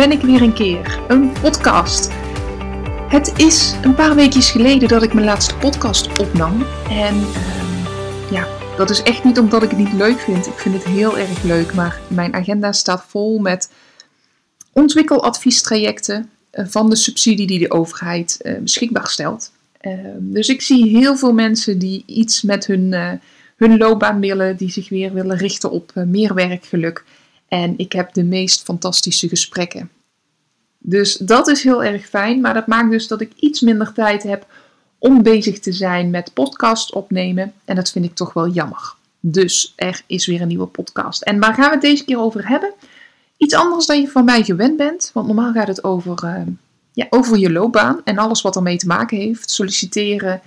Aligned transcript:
ben 0.00 0.12
ik 0.12 0.20
weer 0.20 0.42
een 0.42 0.52
keer. 0.52 1.00
Een 1.08 1.32
podcast. 1.32 2.10
Het 3.08 3.38
is 3.38 3.74
een 3.82 3.94
paar 3.94 4.14
weekjes 4.14 4.50
geleden 4.50 4.88
dat 4.88 5.02
ik 5.02 5.12
mijn 5.12 5.26
laatste 5.26 5.56
podcast 5.56 6.18
opnam. 6.18 6.62
En 6.90 7.14
ehm, 7.14 8.32
ja, 8.32 8.46
dat 8.76 8.90
is 8.90 9.02
echt 9.02 9.24
niet 9.24 9.38
omdat 9.38 9.62
ik 9.62 9.70
het 9.70 9.78
niet 9.78 9.92
leuk 9.92 10.18
vind. 10.18 10.46
Ik 10.46 10.58
vind 10.58 10.74
het 10.74 10.84
heel 10.84 11.18
erg 11.18 11.42
leuk. 11.42 11.74
Maar 11.74 12.00
mijn 12.08 12.34
agenda 12.34 12.72
staat 12.72 13.04
vol 13.08 13.38
met 13.38 13.70
ontwikkeladviestrajecten 14.72 16.30
uh, 16.52 16.66
van 16.66 16.90
de 16.90 16.96
subsidie 16.96 17.46
die 17.46 17.58
de 17.58 17.70
overheid 17.70 18.38
uh, 18.42 18.58
beschikbaar 18.58 19.08
stelt. 19.08 19.52
Ehm, 19.80 20.18
dus 20.18 20.48
ik 20.48 20.62
zie 20.62 20.98
heel 20.98 21.16
veel 21.16 21.32
mensen 21.32 21.78
die 21.78 22.02
iets 22.06 22.42
met 22.42 22.66
hun, 22.66 22.92
uh, 22.92 23.12
hun 23.56 23.76
loopbaan 23.76 24.20
willen, 24.20 24.56
die 24.56 24.70
zich 24.70 24.88
weer 24.88 25.12
willen 25.12 25.36
richten 25.36 25.70
op 25.70 25.92
meer 25.94 26.34
werkgeluk. 26.34 27.04
En 27.50 27.74
ik 27.76 27.92
heb 27.92 28.12
de 28.12 28.24
meest 28.24 28.62
fantastische 28.62 29.28
gesprekken. 29.28 29.90
Dus 30.78 31.16
dat 31.16 31.48
is 31.48 31.62
heel 31.62 31.84
erg 31.84 32.06
fijn, 32.06 32.40
maar 32.40 32.54
dat 32.54 32.66
maakt 32.66 32.90
dus 32.90 33.08
dat 33.08 33.20
ik 33.20 33.32
iets 33.36 33.60
minder 33.60 33.92
tijd 33.92 34.22
heb 34.22 34.46
om 34.98 35.22
bezig 35.22 35.58
te 35.58 35.72
zijn 35.72 36.10
met 36.10 36.34
podcast 36.34 36.92
opnemen. 36.92 37.52
En 37.64 37.76
dat 37.76 37.90
vind 37.90 38.04
ik 38.04 38.14
toch 38.14 38.32
wel 38.32 38.48
jammer. 38.48 38.94
Dus 39.20 39.72
er 39.76 40.02
is 40.06 40.26
weer 40.26 40.40
een 40.40 40.48
nieuwe 40.48 40.66
podcast. 40.66 41.22
En 41.22 41.38
waar 41.38 41.54
gaan 41.54 41.66
we 41.68 41.72
het 41.72 41.80
deze 41.80 42.04
keer 42.04 42.18
over 42.18 42.48
hebben? 42.48 42.72
Iets 43.36 43.54
anders 43.54 43.86
dan 43.86 44.00
je 44.00 44.08
van 44.08 44.24
mij 44.24 44.42
gewend 44.42 44.76
bent. 44.76 45.10
Want 45.14 45.26
normaal 45.26 45.52
gaat 45.52 45.68
het 45.68 45.84
over, 45.84 46.24
uh, 46.24 46.42
ja, 46.92 47.06
over 47.10 47.38
je 47.38 47.52
loopbaan 47.52 48.00
en 48.04 48.18
alles 48.18 48.42
wat 48.42 48.56
ermee 48.56 48.76
te 48.76 48.86
maken 48.86 49.16
heeft. 49.16 49.50
Solliciteren, 49.50 50.40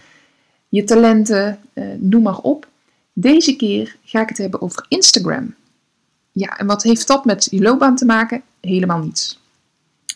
je 0.70 0.84
talenten, 0.84 1.60
uh, 1.74 1.86
noem 1.98 2.22
maar 2.22 2.38
op. 2.38 2.68
Deze 3.14 3.56
keer 3.56 3.96
ga 4.04 4.22
ik 4.22 4.30
het 4.30 4.38
hebben 4.38 4.62
over 4.62 4.86
Instagram. 4.88 5.56
Ja, 6.34 6.58
en 6.58 6.66
wat 6.66 6.84
heeft 6.84 7.08
dat 7.08 7.26
met 7.26 7.48
je 7.52 7.62
loopbaan 7.62 7.96
te 7.96 8.06
maken? 8.06 8.42
Helemaal 8.62 9.00
niets. 9.00 9.40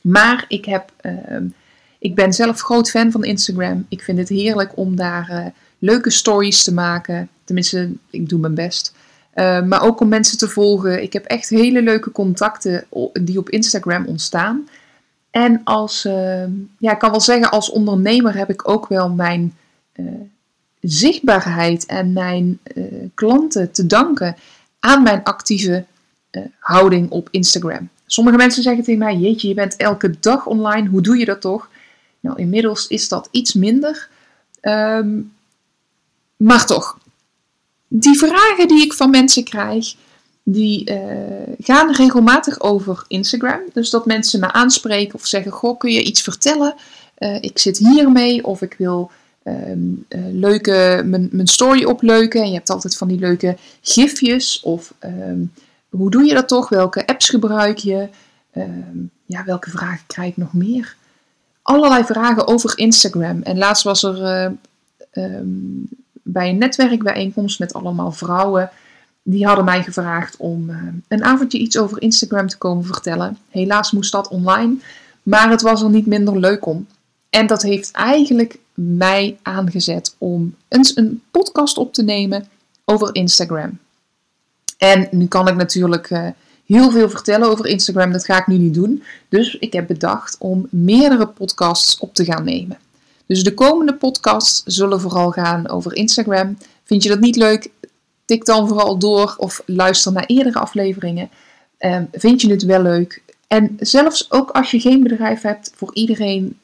Maar 0.02 0.46
ik, 0.48 0.66
heb, 0.66 0.92
uh, 1.02 1.38
ik 2.00 2.16
ben 2.16 2.34
zelf 2.34 2.60
groot 2.60 2.90
fan 2.90 3.12
van 3.12 3.23
Instagram. 3.23 3.86
Ik 3.90 4.02
vind 4.02 4.18
het 4.18 4.30
heerlijk 4.30 4.78
om 4.78 4.95
daar 4.95 5.30
uh, 5.32 5.45
leuke 5.80 6.10
stories 6.10 6.64
te 6.64 6.73
maken. 6.73 7.30
Tenminste, 7.44 7.92
ik 8.10 8.30
doe 8.30 8.40
mijn 8.40 8.56
best. 8.56 8.94
Uh, 9.36 9.62
maar 9.62 9.82
ook 9.82 10.00
om 10.00 10.08
mensen 10.08 10.38
te 10.38 10.48
volgen. 10.48 11.02
Ik 11.02 11.14
heb 11.14 11.26
echt 11.26 11.50
hele 11.50 11.82
leuke 11.82 12.12
contacten 12.12 12.86
die 13.14 13.38
op 13.38 13.50
Instagram 13.50 14.06
ontstaan. 14.06 14.68
En 15.32 15.62
als, 15.64 16.06
ehm, 16.06 16.52
ja, 16.78 16.92
ik 16.92 17.00
kan 17.00 17.12
wel 17.12 17.22
zeggen, 17.22 17.52
als 17.52 17.70
ondernemer 17.70 18.38
heb 18.38 18.50
ik 18.50 18.70
ook 18.70 18.88
wel 18.88 19.10
mijn 19.10 19.56
eh, 19.92 20.06
zichtbaarheid 20.82 21.86
en 21.86 22.14
mijn 22.14 22.60
eh, 22.64 22.84
klanten 23.14 23.72
te 23.72 23.86
danken 23.86 24.36
aan 24.80 25.04
mijn 25.04 25.23
actieve 25.23 25.86
uh, 26.31 26.42
houding 26.59 27.09
op 27.09 27.28
Instagram. 27.31 27.89
Sommige 28.06 28.38
mensen 28.38 28.64
zeggen 28.64 28.83
tegen 28.83 29.00
mij: 29.00 29.16
Jeetje, 29.16 29.47
je 29.47 29.53
bent 29.53 29.75
elke 29.75 30.20
dag 30.20 30.45
online, 30.45 30.89
hoe 30.89 31.02
doe 31.02 31.17
je 31.17 31.25
dat 31.25 31.42
toch? 31.42 31.70
Nou, 32.20 32.39
inmiddels 32.39 32.88
is 32.88 33.08
dat 33.08 33.28
iets 33.31 33.53
minder. 33.53 34.09
Um, 34.61 35.31
maar 36.38 36.66
toch, 36.66 37.00
die 37.88 38.17
vragen 38.17 38.67
die 38.67 38.83
ik 38.83 38.94
van 38.94 39.09
mensen 39.09 39.44
krijg, 39.44 39.95
die 40.44 40.92
uh, 40.92 41.55
gaan 41.59 41.92
regelmatig 41.94 42.59
over 42.59 43.03
Instagram. 43.08 43.61
Dus 43.73 43.89
dat 43.89 44.05
mensen 44.05 44.39
me 44.39 44.52
aanspreken 44.52 45.16
of 45.16 45.25
zeggen: 45.25 45.52
Goh, 45.52 45.78
kun 45.78 45.92
je 45.92 46.03
iets 46.03 46.22
vertellen? 46.22 46.75
Uh, 47.17 47.42
ik 47.42 47.59
zit 47.59 47.78
hiermee 47.78 48.45
of 48.45 48.61
ik 48.61 48.75
wil 48.78 49.11
uh, 49.44 49.53
leuke, 50.31 51.02
mijn, 51.05 51.30
mijn 51.31 51.48
story 51.48 51.83
opleuken. 51.83 52.42
En 52.42 52.48
je 52.48 52.55
hebt 52.55 52.70
altijd 52.70 52.98
van 52.98 53.08
die 53.08 53.20
leuke 53.20 53.58
gifjes 53.81 54.59
of. 54.64 54.94
Um, 55.00 55.52
hoe 55.90 56.12
doe 56.12 56.24
je 56.24 56.34
dat 56.34 56.48
toch? 56.48 56.70
Welke 56.70 57.08
apps 57.08 57.30
gebruik 57.30 57.78
je? 57.78 58.10
Uh, 58.54 58.64
ja, 59.26 59.44
welke 59.44 59.70
vragen 59.70 60.06
krijg 60.08 60.30
ik 60.30 60.38
nog 60.38 60.54
meer? 60.54 60.95
Allerlei 61.61 62.04
vragen 62.04 62.48
over 62.48 62.78
Instagram. 62.78 63.42
En 63.42 63.58
laatst 63.58 63.84
was 63.84 64.04
er 64.04 64.22
uh, 64.22 64.52
um, 65.23 65.89
bij 66.23 66.50
een 66.50 66.58
netwerkbijeenkomst 66.58 67.60
met 67.60 67.73
allemaal 67.73 68.11
vrouwen. 68.11 68.70
Die 69.23 69.45
hadden 69.45 69.66
mij 69.66 69.84
gevraagd 69.84 70.38
om 70.38 70.70
uh, 70.70 70.78
een 71.08 71.23
avondje 71.23 71.58
iets 71.58 71.78
over 71.78 72.02
Instagram 72.02 72.48
te 72.48 72.58
komen 72.58 72.86
vertellen. 72.86 73.38
Helaas 73.50 73.92
moest 73.92 74.11
dat 74.11 74.28
online, 74.28 74.76
maar 75.23 75.50
het 75.50 75.61
was 75.61 75.82
er 75.82 75.90
niet 75.90 76.06
minder 76.06 76.40
leuk 76.40 76.66
om. 76.66 76.88
En 77.30 77.48
dat 77.48 77.61
heeft 77.61 77.92
eigenlijk 77.92 78.60
mij 78.73 79.38
aangezet 79.42 80.16
om 80.17 80.56
eens 80.67 80.98
een 80.98 81.22
podcast 81.32 81.78
op 81.78 81.94
te 81.94 82.04
nemen 82.04 82.48
over 82.86 83.16
Instagram. 83.16 83.80
En 84.77 85.08
nu 85.11 85.27
kan 85.27 85.48
ik 85.48 85.55
natuurlijk 85.55 86.10
uh, 86.10 86.27
heel 86.65 86.92
veel 86.92 87.10
vertellen 87.10 87.49
over 87.49 87.65
Instagram. 87.65 88.11
Dat 88.11 88.26
ga 88.26 88.38
ik 88.38 88.48
nu 88.48 88.58
niet 88.58 88.73
doen. 88.73 89.04
Dus 89.30 89.55
ik 89.55 89.73
heb 89.73 89.88
bedacht 89.88 90.36
om 90.39 90.67
meerdere 90.70 91.27
podcasts 91.27 91.99
op 91.99 92.14
te 92.14 92.26
gaan 92.26 92.43
nemen. 92.43 92.77
Dus 93.26 93.43
de 93.43 93.54
komende 93.54 93.93
podcasts 93.93 94.64
zullen 94.66 95.02
vooral 95.02 95.32
gaan 95.32 95.70
over 95.70 95.95
Instagram. 95.95 96.58
Vind 96.83 97.04
je 97.04 97.10
dat 97.10 97.20
niet 97.20 97.36
leuk? 97.36 97.70
Tik 98.26 98.45
dan 98.45 98.67
vooral 98.67 98.98
door 98.98 99.36
of 99.37 99.61
luister 99.66 100.11
naar 100.11 100.26
eerdere 100.26 100.60
afleveringen. 100.60 101.30
Uh, 101.80 102.02
vind 102.11 102.42
je 102.42 102.52
het 102.52 102.64
wel 102.64 102.82
leuk? 102.82 103.21
En 103.48 103.76
zelfs 103.80 104.32
ook 104.32 104.49
als 104.49 104.71
je 104.71 104.80
geen 104.80 105.04
bedrijf 105.04 105.42
hebt, 105.42 105.71
voor 105.76 105.93
iedereen 105.93 106.60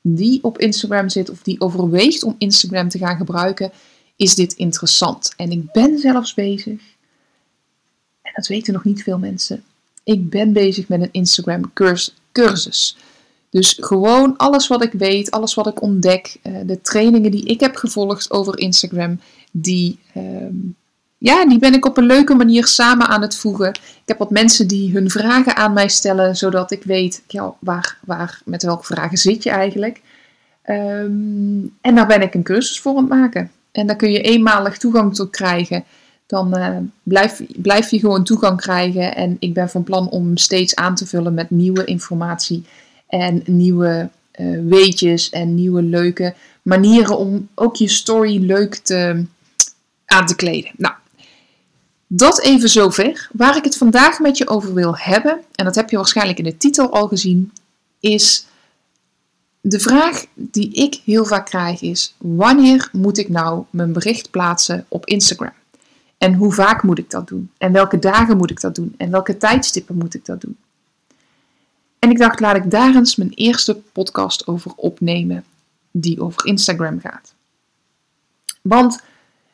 die 0.00 0.38
op 0.42 0.58
Instagram 0.58 1.08
zit 1.08 1.30
of 1.30 1.42
die 1.42 1.60
overweegt 1.60 2.22
om 2.22 2.34
Instagram 2.38 2.88
te 2.88 2.98
gaan 2.98 3.16
gebruiken, 3.16 3.72
is 4.16 4.34
dit 4.34 4.52
interessant. 4.52 5.32
En 5.36 5.50
ik 5.50 5.72
ben 5.72 5.98
zelfs 5.98 6.34
bezig 6.34 6.80
dat 8.34 8.46
weten 8.46 8.72
nog 8.72 8.84
niet 8.84 9.02
veel 9.02 9.18
mensen. 9.18 9.62
Ik 10.04 10.30
ben 10.30 10.52
bezig 10.52 10.88
met 10.88 11.00
een 11.00 11.12
Instagram 11.12 11.72
cursus. 12.32 12.96
Dus 13.50 13.78
gewoon 13.80 14.36
alles 14.36 14.66
wat 14.66 14.84
ik 14.84 14.92
weet, 14.92 15.30
alles 15.30 15.54
wat 15.54 15.66
ik 15.66 15.82
ontdek, 15.82 16.36
uh, 16.42 16.58
de 16.66 16.80
trainingen 16.80 17.30
die 17.30 17.44
ik 17.44 17.60
heb 17.60 17.76
gevolgd 17.76 18.30
over 18.30 18.58
Instagram, 18.58 19.20
die, 19.50 19.98
uh, 20.16 20.22
ja, 21.18 21.46
die 21.46 21.58
ben 21.58 21.74
ik 21.74 21.86
op 21.86 21.96
een 21.96 22.06
leuke 22.06 22.34
manier 22.34 22.66
samen 22.66 23.08
aan 23.08 23.22
het 23.22 23.36
voegen. 23.36 23.68
Ik 23.70 24.02
heb 24.04 24.18
wat 24.18 24.30
mensen 24.30 24.68
die 24.68 24.92
hun 24.92 25.10
vragen 25.10 25.56
aan 25.56 25.72
mij 25.72 25.88
stellen, 25.88 26.36
zodat 26.36 26.70
ik 26.70 26.82
weet 26.82 27.22
ja, 27.26 27.54
waar, 27.58 27.98
waar, 28.04 28.40
met 28.44 28.62
welke 28.62 28.84
vragen 28.84 29.18
zit 29.18 29.42
je 29.42 29.50
eigenlijk. 29.50 30.00
Um, 30.66 31.76
en 31.80 31.94
daar 31.94 32.06
ben 32.06 32.22
ik 32.22 32.34
een 32.34 32.42
cursus 32.42 32.80
voor 32.80 32.96
aan 32.96 32.98
het 32.98 33.08
maken. 33.08 33.50
En 33.72 33.86
daar 33.86 33.96
kun 33.96 34.12
je 34.12 34.20
eenmalig 34.20 34.78
toegang 34.78 35.14
tot 35.14 35.30
krijgen 35.30 35.84
dan 36.28 36.58
uh, 36.58 36.76
blijf, 37.56 37.90
je 37.90 37.98
gewoon 37.98 38.24
toegang 38.24 38.60
krijgen. 38.60 39.16
En 39.16 39.36
ik 39.38 39.54
ben 39.54 39.70
van 39.70 39.82
plan 39.82 40.08
om 40.08 40.36
steeds 40.36 40.74
aan 40.74 40.94
te 40.94 41.06
vullen 41.06 41.34
met 41.34 41.50
nieuwe 41.50 41.84
informatie 41.84 42.64
en 43.06 43.42
nieuwe 43.46 44.08
uh, 44.40 44.60
weetjes 44.68 45.30
en 45.30 45.54
nieuwe 45.54 45.82
leuke 45.82 46.34
manieren 46.62 47.18
om 47.18 47.48
ook 47.54 47.76
je 47.76 47.88
story 47.88 48.44
leuk 48.44 48.74
te, 48.74 49.24
aan 50.04 50.26
te 50.26 50.36
kleden. 50.36 50.70
Nou, 50.76 50.94
dat 52.06 52.40
even 52.40 52.68
zover. 52.68 53.28
Waar 53.32 53.56
ik 53.56 53.64
het 53.64 53.76
vandaag 53.76 54.18
met 54.18 54.38
je 54.38 54.48
over 54.48 54.74
wil 54.74 54.96
hebben, 54.96 55.40
en 55.54 55.64
dat 55.64 55.74
heb 55.74 55.90
je 55.90 55.96
waarschijnlijk 55.96 56.38
in 56.38 56.44
de 56.44 56.56
titel 56.56 56.92
al 56.92 57.08
gezien, 57.08 57.52
is 58.00 58.46
de 59.60 59.80
vraag 59.80 60.24
die 60.34 60.72
ik 60.72 61.00
heel 61.04 61.24
vaak 61.24 61.46
krijg 61.46 61.80
is: 61.80 62.14
wanneer 62.18 62.88
moet 62.92 63.18
ik 63.18 63.28
nou 63.28 63.64
mijn 63.70 63.92
bericht 63.92 64.30
plaatsen 64.30 64.84
op 64.88 65.06
Instagram? 65.06 65.52
En 66.18 66.34
hoe 66.34 66.52
vaak 66.52 66.82
moet 66.82 66.98
ik 66.98 67.10
dat 67.10 67.28
doen? 67.28 67.50
En 67.58 67.72
welke 67.72 67.98
dagen 67.98 68.36
moet 68.36 68.50
ik 68.50 68.60
dat 68.60 68.74
doen? 68.74 68.94
En 68.96 69.10
welke 69.10 69.36
tijdstippen 69.36 69.96
moet 69.96 70.14
ik 70.14 70.24
dat 70.24 70.40
doen? 70.40 70.56
En 71.98 72.10
ik 72.10 72.18
dacht, 72.18 72.40
laat 72.40 72.56
ik 72.56 72.70
daar 72.70 72.94
eens 72.94 73.16
mijn 73.16 73.32
eerste 73.34 73.74
podcast 73.92 74.46
over 74.46 74.72
opnemen, 74.76 75.44
die 75.90 76.20
over 76.20 76.46
Instagram 76.46 77.00
gaat. 77.00 77.34
Want 78.62 79.00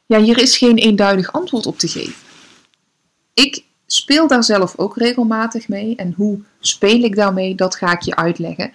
ja, 0.06 0.20
hier 0.20 0.38
is 0.38 0.56
geen 0.56 0.76
eenduidig 0.76 1.32
antwoord 1.32 1.66
op 1.66 1.78
te 1.78 1.88
geven. 1.88 2.14
Ik 3.34 3.64
speel 3.86 4.28
daar 4.28 4.44
zelf 4.44 4.78
ook 4.78 4.96
regelmatig 4.96 5.68
mee. 5.68 5.96
En 5.96 6.14
hoe 6.16 6.38
speel 6.60 7.02
ik 7.02 7.16
daarmee, 7.16 7.54
dat 7.54 7.76
ga 7.76 7.92
ik 7.92 8.00
je 8.00 8.16
uitleggen. 8.16 8.72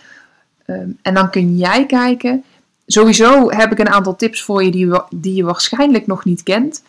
Um, 0.66 0.98
en 1.02 1.14
dan 1.14 1.30
kun 1.30 1.58
jij 1.58 1.86
kijken. 1.86 2.44
Sowieso 2.86 3.52
heb 3.52 3.72
ik 3.72 3.80
een 3.80 3.90
aantal 3.90 4.16
tips 4.16 4.44
voor 4.44 4.64
je 4.64 4.72
die, 4.72 4.92
die 5.10 5.34
je 5.34 5.44
waarschijnlijk 5.44 6.08
nog 6.08 6.26
niet 6.26 6.44
kent. 6.44 6.84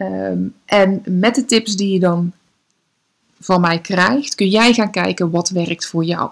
Um, 0.00 0.54
en 0.64 1.02
met 1.04 1.34
de 1.34 1.44
tips 1.44 1.76
die 1.76 1.92
je 1.92 1.98
dan 1.98 2.32
van 3.40 3.60
mij 3.60 3.80
krijgt, 3.80 4.34
kun 4.34 4.48
jij 4.48 4.72
gaan 4.72 4.90
kijken 4.90 5.30
wat 5.30 5.48
werkt 5.48 5.86
voor 5.86 6.04
jou. 6.04 6.30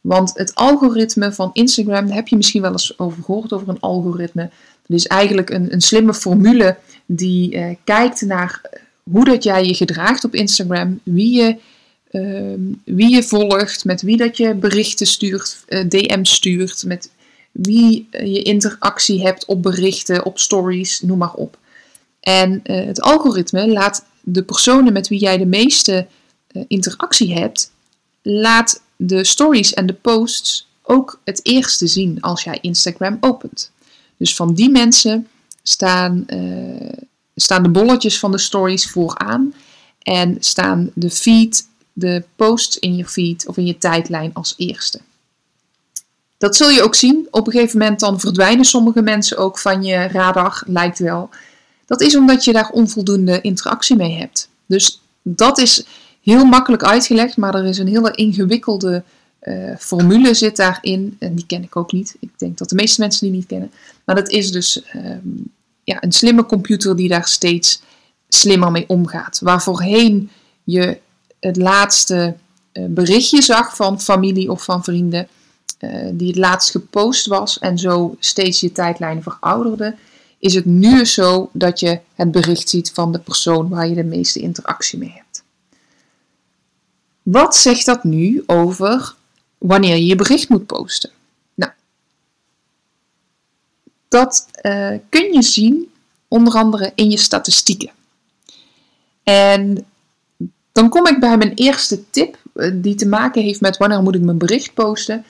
Want 0.00 0.32
het 0.34 0.54
algoritme 0.54 1.32
van 1.32 1.50
Instagram, 1.52 2.06
daar 2.06 2.16
heb 2.16 2.28
je 2.28 2.36
misschien 2.36 2.62
wel 2.62 2.72
eens 2.72 2.98
over 2.98 3.22
gehoord, 3.22 3.52
over 3.52 3.68
een 3.68 3.80
algoritme. 3.80 4.50
Dat 4.86 4.98
is 4.98 5.06
eigenlijk 5.06 5.50
een, 5.50 5.72
een 5.72 5.80
slimme 5.80 6.14
formule 6.14 6.76
die 7.06 7.54
uh, 7.54 7.74
kijkt 7.84 8.20
naar 8.20 8.60
hoe 9.02 9.24
dat 9.24 9.44
jij 9.44 9.64
je 9.64 9.74
gedraagt 9.74 10.24
op 10.24 10.34
Instagram, 10.34 11.00
wie 11.02 11.34
je, 11.34 11.56
uh, 12.10 12.74
wie 12.84 13.14
je 13.14 13.22
volgt, 13.22 13.84
met 13.84 14.02
wie 14.02 14.16
dat 14.16 14.36
je 14.36 14.54
berichten 14.54 15.06
stuurt, 15.06 15.64
uh, 15.68 15.88
DM 15.88 16.24
stuurt, 16.24 16.84
met 16.86 17.10
wie 17.52 18.08
je 18.10 18.42
interactie 18.42 19.22
hebt 19.22 19.44
op 19.44 19.62
berichten, 19.62 20.24
op 20.24 20.38
stories, 20.38 21.00
noem 21.00 21.18
maar 21.18 21.34
op. 21.34 21.58
En 22.22 22.60
uh, 22.64 22.84
het 22.86 23.00
algoritme 23.00 23.68
laat 23.68 24.04
de 24.20 24.42
personen 24.42 24.92
met 24.92 25.08
wie 25.08 25.18
jij 25.18 25.38
de 25.38 25.46
meeste 25.46 26.06
uh, 26.52 26.64
interactie 26.68 27.34
hebt, 27.34 27.70
laat 28.22 28.82
de 28.96 29.24
stories 29.24 29.74
en 29.74 29.86
de 29.86 29.94
posts 29.94 30.68
ook 30.82 31.20
het 31.24 31.40
eerste 31.42 31.86
zien 31.86 32.20
als 32.20 32.44
jij 32.44 32.58
Instagram 32.60 33.16
opent. 33.20 33.70
Dus 34.16 34.34
van 34.34 34.54
die 34.54 34.70
mensen 34.70 35.28
staan, 35.62 36.24
uh, 36.26 36.92
staan 37.34 37.62
de 37.62 37.68
bolletjes 37.68 38.18
van 38.18 38.30
de 38.30 38.38
stories 38.38 38.90
vooraan 38.90 39.54
en 39.98 40.36
staan 40.40 40.90
de 40.94 41.10
feed, 41.10 41.66
de 41.92 42.24
posts 42.36 42.78
in 42.78 42.96
je 42.96 43.06
feed 43.06 43.46
of 43.46 43.56
in 43.56 43.66
je 43.66 43.78
tijdlijn 43.78 44.30
als 44.34 44.54
eerste. 44.56 45.00
Dat 46.38 46.56
zul 46.56 46.70
je 46.70 46.82
ook 46.82 46.94
zien. 46.94 47.28
Op 47.30 47.46
een 47.46 47.52
gegeven 47.52 47.78
moment 47.78 48.00
dan 48.00 48.20
verdwijnen 48.20 48.64
sommige 48.64 49.02
mensen 49.02 49.38
ook 49.38 49.58
van 49.58 49.82
je 49.82 50.06
radar, 50.06 50.62
lijkt 50.66 50.98
wel. 50.98 51.30
Dat 51.92 52.00
is 52.00 52.16
omdat 52.16 52.44
je 52.44 52.52
daar 52.52 52.70
onvoldoende 52.70 53.40
interactie 53.40 53.96
mee 53.96 54.12
hebt. 54.12 54.48
Dus 54.66 55.00
dat 55.22 55.58
is 55.58 55.84
heel 56.22 56.44
makkelijk 56.44 56.82
uitgelegd, 56.84 57.36
maar 57.36 57.54
er 57.54 57.64
is 57.64 57.78
een 57.78 57.88
hele 57.88 58.10
ingewikkelde 58.10 59.02
uh, 59.42 59.76
formule 59.78 60.34
zit 60.34 60.56
daarin. 60.56 61.16
En 61.18 61.34
die 61.34 61.46
ken 61.46 61.62
ik 61.62 61.76
ook 61.76 61.92
niet. 61.92 62.16
Ik 62.20 62.38
denk 62.38 62.58
dat 62.58 62.68
de 62.68 62.74
meeste 62.74 63.00
mensen 63.00 63.26
die 63.26 63.36
niet 63.36 63.46
kennen. 63.46 63.70
Maar 64.04 64.14
dat 64.14 64.30
is 64.30 64.50
dus 64.50 64.82
ehm, 64.82 65.18
ja, 65.84 66.02
een 66.02 66.12
slimme 66.12 66.46
computer 66.46 66.96
die 66.96 67.08
daar 67.08 67.26
steeds 67.26 67.82
slimmer 68.28 68.70
mee 68.70 68.88
omgaat. 68.88 69.40
Waar 69.42 69.62
voorheen 69.62 70.30
je 70.64 70.98
het 71.40 71.56
laatste 71.56 72.34
uh, 72.72 72.84
berichtje 72.88 73.42
zag 73.42 73.76
van 73.76 74.00
familie 74.00 74.50
of 74.50 74.64
van 74.64 74.84
vrienden. 74.84 75.28
Uh, 75.80 76.08
die 76.12 76.28
het 76.28 76.36
laatst 76.36 76.70
gepost 76.70 77.26
was 77.26 77.58
en 77.58 77.78
zo 77.78 78.16
steeds 78.18 78.60
je 78.60 78.72
tijdlijn 78.72 79.22
verouderde, 79.22 79.94
is 80.42 80.54
het 80.54 80.64
nu 80.64 81.04
zo 81.04 81.50
dat 81.52 81.80
je 81.80 82.00
het 82.14 82.30
bericht 82.30 82.68
ziet 82.68 82.90
van 82.92 83.12
de 83.12 83.18
persoon 83.18 83.68
waar 83.68 83.88
je 83.88 83.94
de 83.94 84.04
meeste 84.04 84.40
interactie 84.40 84.98
mee 84.98 85.12
hebt. 85.16 85.42
Wat 87.22 87.56
zegt 87.56 87.86
dat 87.86 88.04
nu 88.04 88.42
over 88.46 89.14
wanneer 89.58 89.96
je 89.96 90.06
je 90.06 90.14
bericht 90.14 90.48
moet 90.48 90.66
posten? 90.66 91.10
Nou, 91.54 91.72
dat 94.08 94.48
uh, 94.62 94.98
kun 95.08 95.32
je 95.32 95.42
zien 95.42 95.92
onder 96.28 96.54
andere 96.54 96.92
in 96.94 97.10
je 97.10 97.18
statistieken. 97.18 97.90
En 99.22 99.86
dan 100.72 100.88
kom 100.88 101.06
ik 101.06 101.20
bij 101.20 101.36
mijn 101.36 101.54
eerste 101.54 102.10
tip, 102.10 102.38
uh, 102.54 102.70
die 102.74 102.94
te 102.94 103.06
maken 103.06 103.42
heeft 103.42 103.60
met 103.60 103.76
wanneer 103.76 104.02
moet 104.02 104.14
ik 104.14 104.22
mijn 104.22 104.38
bericht 104.38 104.74
posten. 104.74 105.24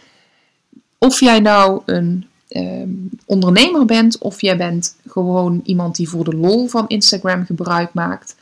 Of 0.99 1.21
jij 1.21 1.41
nou 1.41 1.83
een 1.87 2.27
um, 2.57 3.11
ondernemer 3.27 3.85
bent 3.85 4.19
of 4.19 4.41
jij 4.41 4.57
bent 4.57 4.97
gewoon 5.07 5.61
iemand 5.65 5.97
die 5.97 6.09
voor 6.09 6.25
de 6.25 6.37
lol 6.37 6.67
van 6.67 6.89
Instagram 6.89 7.45
gebruik 7.45 7.95
maakt. 7.95 8.37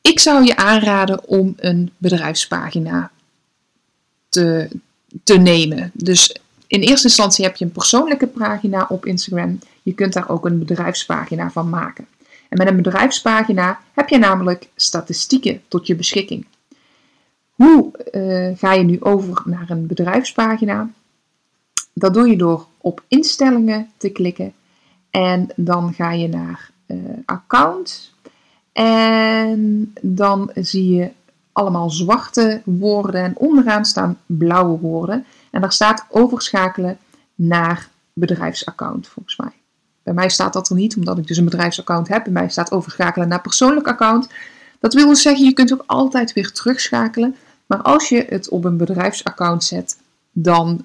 Ik 0.00 0.20
zou 0.20 0.44
je 0.44 0.56
aanraden 0.56 1.28
om 1.28 1.54
een 1.56 1.90
bedrijfspagina 1.98 3.10
te, 4.28 4.68
te 5.24 5.38
nemen. 5.38 5.90
Dus 5.94 6.38
in 6.66 6.80
eerste 6.80 7.06
instantie 7.06 7.44
heb 7.44 7.56
je 7.56 7.64
een 7.64 7.72
persoonlijke 7.72 8.26
pagina 8.26 8.86
op 8.88 9.06
Instagram. 9.06 9.58
Je 9.82 9.92
kunt 9.92 10.12
daar 10.12 10.28
ook 10.28 10.44
een 10.44 10.58
bedrijfspagina 10.58 11.50
van 11.50 11.68
maken. 11.68 12.06
En 12.48 12.58
met 12.58 12.66
een 12.66 12.76
bedrijfspagina 12.76 13.80
heb 13.92 14.08
je 14.08 14.18
namelijk 14.18 14.68
statistieken 14.76 15.62
tot 15.68 15.86
je 15.86 15.94
beschikking. 15.94 16.46
Hoe 17.50 17.90
uh, 18.12 18.58
ga 18.58 18.72
je 18.72 18.82
nu 18.82 19.00
over 19.00 19.42
naar 19.44 19.70
een 19.70 19.86
bedrijfspagina? 19.86 20.90
Dat 21.98 22.14
doe 22.14 22.28
je 22.28 22.36
door 22.36 22.66
op 22.78 23.04
instellingen 23.08 23.90
te 23.96 24.08
klikken 24.08 24.52
en 25.10 25.48
dan 25.56 25.92
ga 25.92 26.12
je 26.12 26.28
naar 26.28 26.70
uh, 26.86 26.98
account 27.24 28.12
en 28.72 29.92
dan 30.02 30.50
zie 30.54 30.94
je 30.94 31.10
allemaal 31.52 31.90
zwarte 31.90 32.62
woorden 32.64 33.22
en 33.22 33.36
onderaan 33.36 33.84
staan 33.84 34.18
blauwe 34.26 34.78
woorden 34.78 35.24
en 35.50 35.60
daar 35.60 35.72
staat 35.72 36.06
overschakelen 36.08 36.98
naar 37.34 37.88
bedrijfsaccount 38.12 39.08
volgens 39.08 39.36
mij. 39.36 39.52
Bij 40.02 40.14
mij 40.14 40.28
staat 40.28 40.52
dat 40.52 40.68
er 40.68 40.76
niet, 40.76 40.96
omdat 40.96 41.18
ik 41.18 41.26
dus 41.26 41.36
een 41.36 41.44
bedrijfsaccount 41.44 42.08
heb. 42.08 42.24
Bij 42.24 42.32
mij 42.32 42.48
staat 42.48 42.72
overschakelen 42.72 43.28
naar 43.28 43.40
persoonlijk 43.40 43.88
account. 43.88 44.28
Dat 44.80 44.94
wil 44.94 45.06
dus 45.06 45.22
zeggen, 45.22 45.44
je 45.44 45.52
kunt 45.52 45.72
ook 45.72 45.84
altijd 45.86 46.32
weer 46.32 46.52
terugschakelen. 46.52 47.36
Maar 47.66 47.82
als 47.82 48.08
je 48.08 48.26
het 48.28 48.48
op 48.48 48.64
een 48.64 48.76
bedrijfsaccount 48.76 49.64
zet, 49.64 49.98
dan 50.32 50.84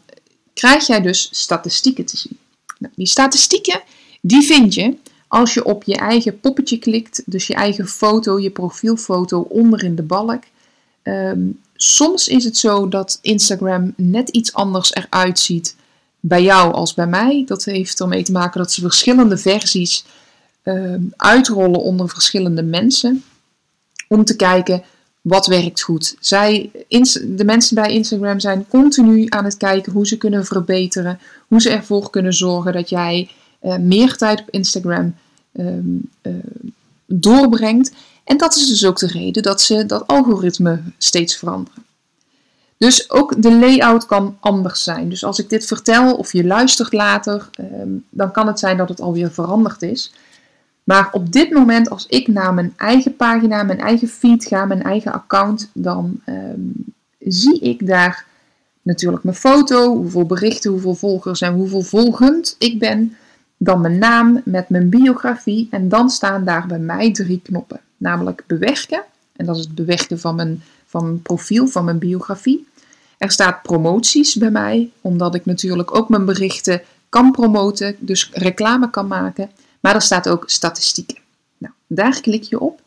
krijg 0.61 0.87
jij 0.87 1.01
dus 1.01 1.29
statistieken 1.31 2.05
te 2.05 2.17
zien. 2.17 2.37
Nou, 2.77 2.93
die 2.95 3.07
statistieken, 3.07 3.81
die 4.21 4.41
vind 4.41 4.73
je 4.73 4.97
als 5.27 5.53
je 5.53 5.65
op 5.65 5.83
je 5.83 5.95
eigen 5.95 6.39
poppetje 6.39 6.77
klikt, 6.77 7.23
dus 7.25 7.47
je 7.47 7.53
eigen 7.53 7.87
foto, 7.87 8.39
je 8.39 8.49
profielfoto 8.49 9.39
onder 9.39 9.83
in 9.83 9.95
de 9.95 10.03
balk. 10.03 10.43
Ehm, 11.01 11.39
soms 11.75 12.27
is 12.27 12.43
het 12.43 12.57
zo 12.57 12.87
dat 12.87 13.19
Instagram 13.21 13.93
net 13.95 14.29
iets 14.29 14.53
anders 14.53 14.93
eruit 14.93 15.39
ziet 15.39 15.75
bij 16.19 16.43
jou 16.43 16.73
als 16.73 16.93
bij 16.93 17.07
mij. 17.07 17.43
Dat 17.47 17.65
heeft 17.65 17.99
ermee 17.99 18.23
te 18.23 18.31
maken 18.31 18.61
dat 18.61 18.71
ze 18.71 18.81
verschillende 18.81 19.37
versies 19.37 20.03
um, 20.63 21.13
uitrollen 21.15 21.81
onder 21.81 22.09
verschillende 22.09 22.63
mensen. 22.63 23.23
Om 24.07 24.25
te 24.25 24.35
kijken 24.35 24.83
wat 25.21 25.47
werkt 25.47 25.81
goed. 25.81 26.15
Zij, 26.19 26.71
de 27.23 27.45
mensen 27.45 27.75
bij 27.75 27.93
Instagram 27.93 28.39
zijn 28.39 28.67
continu 28.67 29.25
aan 29.29 29.45
het 29.45 29.57
kijken 29.57 29.91
hoe 29.91 30.07
ze 30.07 30.17
kunnen 30.17 30.45
verbeteren. 30.45 31.19
Hoe 31.47 31.61
ze 31.61 31.69
ervoor 31.69 32.09
kunnen 32.09 32.33
zorgen 32.33 32.73
dat 32.73 32.89
jij 32.89 33.29
uh, 33.63 33.77
meer 33.77 34.17
tijd 34.17 34.39
op 34.39 34.49
Instagram 34.49 35.15
um, 35.53 36.09
uh, 36.21 36.33
doorbrengt. 37.05 37.91
En 38.23 38.37
dat 38.37 38.55
is 38.55 38.67
dus 38.67 38.85
ook 38.85 38.99
de 38.99 39.07
reden 39.07 39.43
dat 39.43 39.61
ze 39.61 39.85
dat 39.85 40.07
algoritme 40.07 40.81
steeds 40.97 41.35
veranderen. 41.35 41.83
Dus 42.77 43.09
ook 43.09 43.41
de 43.41 43.55
layout 43.55 44.05
kan 44.05 44.37
anders 44.39 44.83
zijn. 44.83 45.09
Dus 45.09 45.23
als 45.23 45.39
ik 45.39 45.49
dit 45.49 45.65
vertel 45.65 46.15
of 46.15 46.33
je 46.33 46.45
luistert 46.45 46.93
later, 46.93 47.49
um, 47.59 48.05
dan 48.09 48.31
kan 48.31 48.47
het 48.47 48.59
zijn 48.59 48.77
dat 48.77 48.89
het 48.89 49.01
alweer 49.01 49.31
veranderd 49.31 49.81
is. 49.81 50.13
Maar 50.83 51.09
op 51.11 51.31
dit 51.31 51.51
moment, 51.51 51.89
als 51.89 52.05
ik 52.07 52.27
naar 52.27 52.53
mijn 52.53 52.73
eigen 52.77 53.15
pagina, 53.15 53.63
mijn 53.63 53.79
eigen 53.79 54.07
feed 54.07 54.45
ga, 54.45 54.65
mijn 54.65 54.83
eigen 54.83 55.13
account, 55.13 55.69
dan 55.73 56.21
um, 56.25 56.73
zie 57.19 57.59
ik 57.59 57.87
daar 57.87 58.25
natuurlijk 58.81 59.23
mijn 59.23 59.35
foto, 59.35 59.95
hoeveel 59.95 60.25
berichten, 60.25 60.71
hoeveel 60.71 60.95
volgers 60.95 61.41
en 61.41 61.53
hoeveel 61.53 61.81
volgend 61.81 62.55
ik 62.59 62.79
ben. 62.79 63.15
Dan 63.57 63.81
mijn 63.81 63.97
naam 63.97 64.41
met 64.45 64.69
mijn 64.69 64.89
biografie. 64.89 65.67
En 65.71 65.89
dan 65.89 66.09
staan 66.09 66.45
daar 66.45 66.67
bij 66.67 66.79
mij 66.79 67.11
drie 67.11 67.41
knoppen. 67.43 67.79
Namelijk 67.97 68.43
bewerken. 68.47 69.03
En 69.35 69.45
dat 69.45 69.57
is 69.57 69.63
het 69.63 69.75
bewerken 69.75 70.19
van 70.19 70.35
mijn, 70.35 70.63
van 70.85 71.03
mijn 71.03 71.21
profiel, 71.21 71.67
van 71.67 71.85
mijn 71.85 71.99
biografie. 71.99 72.67
Er 73.17 73.31
staat 73.31 73.61
promoties 73.61 74.35
bij 74.35 74.51
mij, 74.51 74.91
omdat 75.01 75.35
ik 75.35 75.45
natuurlijk 75.45 75.95
ook 75.95 76.09
mijn 76.09 76.25
berichten 76.25 76.81
kan 77.09 77.31
promoten, 77.31 77.95
dus 77.99 78.29
reclame 78.33 78.89
kan 78.89 79.07
maken. 79.07 79.49
Maar 79.81 79.95
er 79.95 80.01
staat 80.01 80.29
ook 80.29 80.49
statistieken. 80.49 81.17
Nou, 81.57 81.73
daar 81.87 82.21
klik 82.21 82.43
je 82.43 82.59
op 82.59 82.81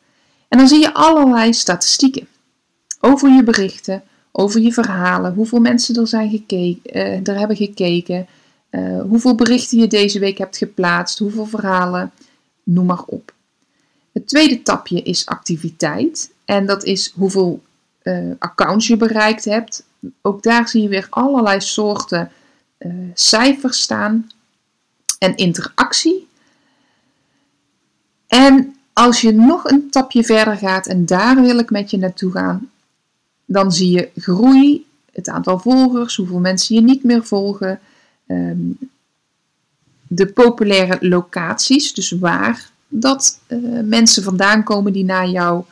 en 0.49 0.59
dan 0.59 0.69
zie 0.69 0.81
je 0.81 0.95
allerlei 0.95 1.53
statistieken. 1.53 2.29
Over 3.01 3.31
je 3.31 3.43
berichten, 3.43 4.03
over 4.33 4.61
je 4.61 4.73
verhalen, 4.73 5.35
hoeveel 5.35 5.61
mensen 5.61 5.97
er, 5.97 6.09
zijn 6.09 6.31
gekeken, 6.31 6.97
uh, 6.97 7.29
er 7.29 7.39
hebben 7.39 7.57
gekeken, 7.57 8.27
uh, 8.71 9.01
hoeveel 9.03 9.35
berichten 9.35 9.79
je 9.79 9.87
deze 9.87 10.19
week 10.19 10.39
hebt 10.39 10.57
geplaatst, 10.57 11.19
hoeveel 11.19 11.47
verhalen, 11.47 12.13
noem 12.63 12.87
maar 12.87 13.03
op. 13.07 13.33
Het 14.13 14.29
tweede 14.29 14.63
tapje 14.63 15.03
is 15.03 15.27
activiteit 15.27 16.31
en 16.45 16.67
dat 16.67 16.85
is 16.85 17.13
hoeveel 17.15 17.63
uh, 18.03 18.33
accounts 18.39 18.87
je 18.87 18.97
bereikt 18.97 19.45
hebt. 19.45 19.85
Ook 20.23 20.43
daar 20.43 20.69
zie 20.69 20.83
je 20.83 20.89
weer 20.89 21.07
allerlei 21.11 21.61
soorten 21.61 22.31
cijfers 23.15 23.81
staan. 23.81 24.31
En 25.19 25.37
interactie 25.37 26.29
en 28.35 28.75
als 28.93 29.21
je 29.21 29.33
nog 29.33 29.65
een 29.65 29.91
tapje 29.91 30.25
verder 30.25 30.57
gaat, 30.57 30.87
en 30.87 31.07
daar 31.07 31.43
wil 31.43 31.59
ik 31.59 31.71
met 31.71 31.91
je 31.91 31.99
naartoe 31.99 32.33
gaan, 32.33 32.71
dan 33.45 33.73
zie 33.73 33.91
je 33.91 34.11
groei, 34.17 34.87
het 35.13 35.29
aantal 35.29 35.59
volgers, 35.59 36.17
hoeveel 36.17 36.39
mensen 36.39 36.75
je 36.75 36.81
niet 36.81 37.05
meer 37.05 37.25
volgen, 37.25 37.81
um, 38.27 38.79
de 40.07 40.27
populaire 40.27 41.09
locaties, 41.09 41.95
dus 41.95 42.11
waar 42.11 42.71
dat 42.89 43.41
uh, 43.49 43.81
mensen 43.85 44.23
vandaan 44.23 44.63
komen 44.63 44.93
die 44.93 45.05
naar 45.05 45.29
jouw 45.29 45.67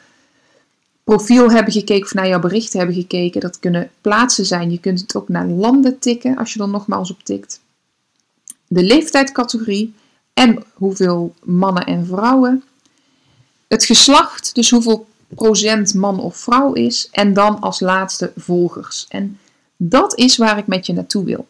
profiel 1.04 1.50
hebben 1.50 1.72
gekeken 1.72 2.04
of 2.04 2.14
naar 2.14 2.28
jouw 2.28 2.40
berichten 2.40 2.78
hebben 2.78 2.96
gekeken. 2.96 3.40
Dat 3.40 3.58
kunnen 3.58 3.90
plaatsen 4.00 4.46
zijn. 4.46 4.70
Je 4.70 4.80
kunt 4.80 5.00
het 5.00 5.16
ook 5.16 5.28
naar 5.28 5.46
landen 5.46 5.98
tikken 5.98 6.36
als 6.36 6.52
je 6.52 6.60
er 6.60 6.68
nogmaals 6.68 7.10
op 7.10 7.22
tikt. 7.22 7.60
De 8.68 8.82
leeftijdscategorie, 8.82 9.94
en 10.32 10.64
hoeveel 10.72 11.34
mannen 11.42 11.86
en 11.86 12.06
vrouwen. 12.06 12.62
Het 13.68 13.84
geslacht, 13.84 14.54
dus 14.54 14.70
hoeveel 14.70 15.06
procent 15.34 15.94
man 15.94 16.20
of 16.20 16.36
vrouw 16.36 16.72
is. 16.72 17.08
En 17.10 17.34
dan 17.34 17.60
als 17.60 17.80
laatste 17.80 18.32
volgers. 18.36 19.06
En 19.08 19.38
dat 19.76 20.18
is 20.18 20.36
waar 20.36 20.58
ik 20.58 20.66
met 20.66 20.86
je 20.86 20.92
naartoe 20.92 21.24
wil. 21.24 21.46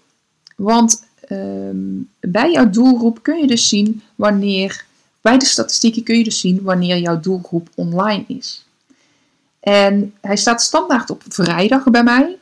Want 0.56 1.04
um, 1.30 2.10
bij 2.20 2.52
jouw 2.52 2.70
doelgroep 2.70 3.22
kun 3.22 3.38
je 3.38 3.46
dus 3.46 3.68
zien 3.68 4.02
wanneer, 4.14 4.84
bij 5.20 5.38
de 5.38 5.44
statistieken 5.44 6.02
kun 6.02 6.18
je 6.18 6.24
dus 6.24 6.40
zien 6.40 6.62
wanneer 6.62 6.98
jouw 6.98 7.20
doelgroep 7.20 7.68
online 7.74 8.24
is. 8.26 8.64
En 9.60 10.14
hij 10.20 10.36
staat 10.36 10.62
standaard 10.62 11.10
op 11.10 11.22
vrijdag 11.28 11.84
bij 11.84 12.02
mij. 12.02 12.38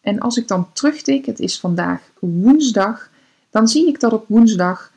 En 0.00 0.20
als 0.20 0.36
ik 0.36 0.48
dan 0.48 0.68
terugtik, 0.72 1.26
het 1.26 1.40
is 1.40 1.60
vandaag 1.60 2.00
woensdag, 2.18 3.10
dan 3.50 3.68
zie 3.68 3.88
ik 3.88 4.00
dat 4.00 4.12
op 4.12 4.24
woensdag 4.28 4.92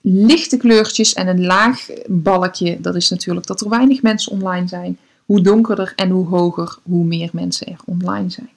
lichte 0.00 0.56
kleurtjes 0.56 1.12
en 1.12 1.28
een 1.28 1.44
laag 1.46 1.86
balkje, 2.06 2.80
dat 2.80 2.94
is 2.94 3.10
natuurlijk 3.10 3.46
dat 3.46 3.60
er 3.60 3.68
weinig 3.68 4.02
mensen 4.02 4.32
online 4.32 4.68
zijn. 4.68 4.98
Hoe 5.26 5.40
donkerder 5.40 5.92
en 5.96 6.10
hoe 6.10 6.26
hoger, 6.26 6.78
hoe 6.82 7.04
meer 7.04 7.30
mensen 7.32 7.66
er 7.66 7.80
online 7.84 8.30
zijn. 8.30 8.50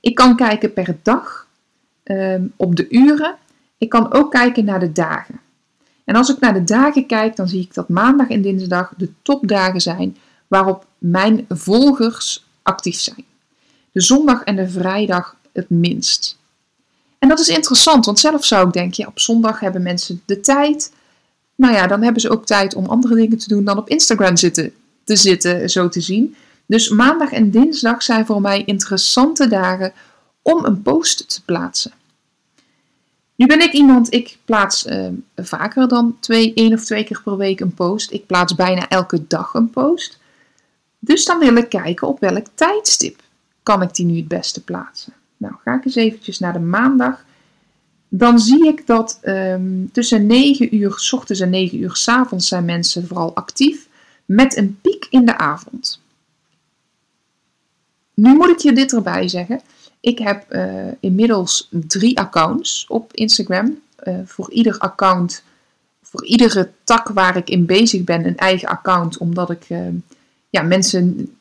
Ik 0.00 0.14
kan 0.14 0.36
kijken 0.36 0.72
per 0.72 0.96
dag, 1.02 1.46
ehm, 2.02 2.42
op 2.56 2.76
de 2.76 2.88
uren. 2.88 3.36
Ik 3.78 3.88
kan 3.88 4.12
ook 4.12 4.30
kijken 4.30 4.64
naar 4.64 4.80
de 4.80 4.92
dagen. 4.92 5.40
En 6.04 6.14
als 6.14 6.28
ik 6.28 6.40
naar 6.40 6.54
de 6.54 6.64
dagen 6.64 7.06
kijk, 7.06 7.36
dan 7.36 7.48
zie 7.48 7.60
ik 7.60 7.74
dat 7.74 7.88
maandag 7.88 8.28
en 8.28 8.42
dinsdag 8.42 8.92
de 8.96 9.10
topdagen 9.22 9.80
zijn 9.80 10.16
waarop 10.46 10.86
mijn 10.98 11.44
volgers 11.48 12.46
actief 12.62 13.00
zijn. 13.00 13.24
De 13.92 14.00
zondag 14.00 14.42
en 14.42 14.56
de 14.56 14.68
vrijdag 14.68 15.36
het 15.52 15.70
minst. 15.70 16.37
En 17.18 17.28
dat 17.28 17.38
is 17.38 17.48
interessant, 17.48 18.06
want 18.06 18.18
zelf 18.18 18.44
zou 18.44 18.66
ik 18.66 18.72
denken, 18.72 19.06
op 19.06 19.20
zondag 19.20 19.60
hebben 19.60 19.82
mensen 19.82 20.22
de 20.24 20.40
tijd. 20.40 20.92
Nou 21.54 21.74
ja, 21.74 21.86
dan 21.86 22.02
hebben 22.02 22.20
ze 22.20 22.30
ook 22.30 22.46
tijd 22.46 22.74
om 22.74 22.86
andere 22.86 23.14
dingen 23.14 23.38
te 23.38 23.48
doen 23.48 23.64
dan 23.64 23.78
op 23.78 23.88
Instagram 23.88 24.36
zitten, 24.36 24.72
te 25.04 25.16
zitten, 25.16 25.70
zo 25.70 25.88
te 25.88 26.00
zien. 26.00 26.36
Dus 26.66 26.88
maandag 26.88 27.32
en 27.32 27.50
dinsdag 27.50 28.02
zijn 28.02 28.26
voor 28.26 28.40
mij 28.40 28.64
interessante 28.64 29.48
dagen 29.48 29.92
om 30.42 30.64
een 30.64 30.82
post 30.82 31.28
te 31.28 31.44
plaatsen. 31.44 31.92
Nu 33.34 33.46
ben 33.46 33.60
ik 33.60 33.72
iemand, 33.72 34.14
ik 34.14 34.38
plaats 34.44 34.86
uh, 34.86 35.06
vaker 35.36 35.88
dan 35.88 36.16
twee, 36.20 36.54
één 36.54 36.72
of 36.72 36.84
twee 36.84 37.04
keer 37.04 37.20
per 37.24 37.36
week 37.36 37.60
een 37.60 37.74
post. 37.74 38.10
Ik 38.10 38.26
plaats 38.26 38.54
bijna 38.54 38.88
elke 38.88 39.26
dag 39.26 39.54
een 39.54 39.70
post. 39.70 40.18
Dus 40.98 41.24
dan 41.24 41.38
wil 41.38 41.56
ik 41.56 41.68
kijken 41.68 42.08
op 42.08 42.20
welk 42.20 42.46
tijdstip 42.54 43.22
kan 43.62 43.82
ik 43.82 43.94
die 43.94 44.06
nu 44.06 44.16
het 44.16 44.28
beste 44.28 44.64
plaatsen. 44.64 45.12
Nou, 45.38 45.54
ga 45.64 45.74
ik 45.74 45.84
eens 45.84 45.94
eventjes 45.94 46.38
naar 46.38 46.52
de 46.52 46.58
maandag. 46.58 47.24
Dan 48.08 48.38
zie 48.38 48.66
ik 48.66 48.86
dat 48.86 49.20
um, 49.24 49.92
tussen 49.92 50.26
9 50.26 50.76
uur 50.76 50.92
s 50.98 51.12
ochtends 51.12 51.40
en 51.40 51.50
9 51.50 51.78
uur 51.78 51.96
s 51.96 52.08
avonds 52.08 52.48
zijn 52.48 52.64
mensen 52.64 53.06
vooral 53.06 53.34
actief. 53.34 53.88
Met 54.24 54.56
een 54.56 54.78
piek 54.80 55.06
in 55.10 55.26
de 55.26 55.38
avond. 55.38 56.00
Nu 58.14 58.34
moet 58.34 58.48
ik 58.48 58.58
je 58.58 58.72
dit 58.72 58.92
erbij 58.92 59.28
zeggen. 59.28 59.60
Ik 60.00 60.18
heb 60.18 60.54
uh, 60.54 60.86
inmiddels 61.00 61.68
drie 61.70 62.18
accounts 62.18 62.86
op 62.88 63.12
Instagram. 63.12 63.80
Uh, 64.04 64.18
voor 64.24 64.50
ieder 64.50 64.78
account, 64.78 65.42
voor 66.02 66.24
iedere 66.24 66.70
tak 66.84 67.08
waar 67.08 67.36
ik 67.36 67.50
in 67.50 67.66
bezig 67.66 68.04
ben, 68.04 68.26
een 68.26 68.36
eigen 68.36 68.68
account. 68.68 69.18
Omdat 69.18 69.50
ik 69.50 69.68
uh, 69.68 69.88
ja, 70.50 70.62
mensen 70.62 71.36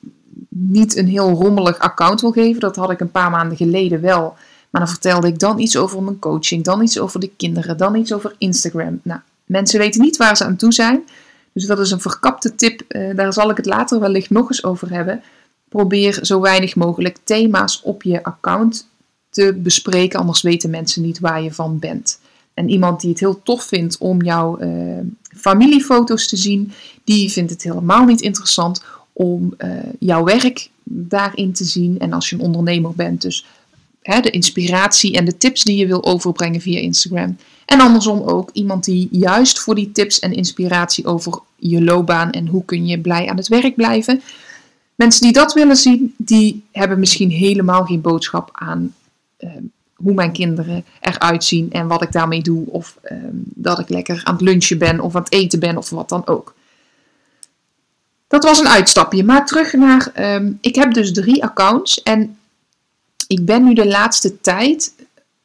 niet 0.50 0.98
een 0.98 1.08
heel 1.08 1.30
rommelig 1.30 1.80
account 1.80 2.22
wil 2.22 2.32
geven. 2.32 2.60
Dat 2.60 2.76
had 2.76 2.92
ik 2.92 3.00
een 3.00 3.12
paar 3.12 3.30
maanden 3.30 3.58
geleden 3.58 4.02
wel. 4.02 4.36
Maar 4.70 4.82
dan 4.82 4.90
vertelde 4.90 5.28
ik 5.28 5.40
dan 5.40 5.60
iets 5.60 5.78
over 5.78 6.04
mijn 6.04 6.20
coaching, 6.20 6.64
dan 6.64 6.82
iets 6.82 7.00
over 7.00 7.20
de 7.20 7.32
kinderen, 7.38 7.78
dan 7.78 7.96
iets 7.96 8.14
over 8.14 8.36
Instagram. 8.38 9.00
Nou, 9.04 9.20
mensen 9.46 9.80
weten 9.80 10.02
niet 10.02 10.18
waar 10.18 10.38
ze 10.38 10.44
aan 10.44 10.56
toe 10.56 10.74
zijn. 10.74 11.04
Dus 11.54 11.66
dat 11.66 11.80
is 11.80 11.92
een 11.92 12.02
verkapte 12.02 12.56
tip. 12.56 12.82
daar 13.16 13.34
zal 13.34 13.50
ik 13.50 13.58
het 13.58 13.66
later 13.66 14.00
wellicht 14.00 14.30
nog 14.30 14.50
eens 14.50 14.64
over 14.64 14.92
hebben 14.92 15.22
probeer 15.70 16.20
zo 16.22 16.40
weinig 16.40 16.76
mogelijk 16.76 17.18
thema's 17.24 17.82
op 17.84 18.04
je 18.04 18.24
account 18.24 18.88
te 19.30 19.60
bespreken, 19.64 20.20
anders 20.20 20.42
weten 20.42 20.70
mensen 20.70 21.02
niet 21.02 21.20
waar 21.20 21.42
je 21.42 21.54
van 21.54 21.80
bent. 21.80 22.20
En 22.54 22.70
iemand 22.70 23.02
die 23.02 23.10
het 23.10 23.20
heel 23.20 23.44
tof 23.44 23.64
vindt 23.64 23.98
om 23.98 24.22
jouw 24.22 24.60
uh, 24.62 25.00
familiefoto's 25.38 26.28
te 26.28 26.38
zien, 26.38 26.72
die 27.04 27.32
vindt 27.32 27.52
het 27.52 27.64
helemaal 27.64 28.06
niet 28.06 28.22
interessant 28.22 28.84
om 29.18 29.54
uh, 29.58 29.70
jouw 30.00 30.24
werk 30.24 30.70
daarin 30.84 31.54
te 31.54 31.64
zien. 31.64 32.00
En 32.00 32.14
als 32.14 32.30
je 32.30 32.36
een 32.36 32.42
ondernemer 32.42 32.92
bent, 32.96 33.22
dus 33.22 33.46
hè, 34.02 34.20
de 34.20 34.30
inspiratie 34.30 35.14
en 35.14 35.26
de 35.26 35.38
tips 35.38 35.64
die 35.64 35.78
je 35.78 35.88
wil 35.88 36.06
overbrengen 36.06 36.62
via 36.62 36.80
Instagram. 36.80 37.38
En 37.66 37.80
andersom 37.80 38.22
ook 38.22 38.50
iemand 38.54 38.84
die 38.84 39.08
juist 39.12 39.60
voor 39.60 39.76
die 39.76 39.92
tips 39.92 40.20
en 40.20 40.34
inspiratie 40.34 41.06
over 41.06 41.40
je 41.56 41.84
loopbaan 41.84 42.32
en 42.32 42.48
hoe 42.48 42.66
kun 42.66 42.88
je 42.88 43.00
blij 43.00 43.28
aan 43.28 43.38
het 43.38 43.48
werk 43.48 43.76
blijven, 43.76 44.22
Mensen 44.98 45.22
die 45.22 45.34
dat 45.34 45.54
willen 45.54 45.76
zien, 45.76 46.14
die 46.18 46.64
hebben 46.72 47.00
misschien 47.00 47.30
helemaal 47.30 47.86
geen 47.86 48.02
boodschap 48.02 48.50
aan 48.54 48.94
ehm, 49.38 49.64
hoe 49.96 50.14
mijn 50.14 50.32
kinderen 50.32 50.86
eruit 51.00 51.44
zien 51.44 51.72
en 51.72 51.88
wat 51.88 52.02
ik 52.02 52.12
daarmee 52.12 52.42
doe. 52.42 52.66
Of 52.66 52.98
ehm, 53.02 53.36
dat 53.44 53.80
ik 53.80 53.90
lekker 53.90 54.22
aan 54.24 54.34
het 54.34 54.44
lunchen 54.44 54.78
ben 54.78 55.00
of 55.00 55.16
aan 55.16 55.24
het 55.24 55.34
eten 55.34 55.60
ben 55.60 55.78
of 55.78 55.90
wat 55.90 56.10
dan 56.10 56.28
ook. 56.28 56.56
Dat 58.28 58.44
was 58.44 58.60
een 58.60 58.68
uitstapje. 58.68 59.24
Maar 59.24 59.46
terug 59.46 59.74
naar. 59.74 60.12
Ehm, 60.14 60.52
ik 60.62 60.76
heb 60.76 60.94
dus 60.94 61.14
drie 61.14 61.44
accounts. 61.44 62.04
En 62.04 62.38
ik 63.28 63.46
ben 63.46 63.64
nu 63.64 63.74
de 63.74 63.88
laatste 63.88 64.42
tijd 64.42 64.94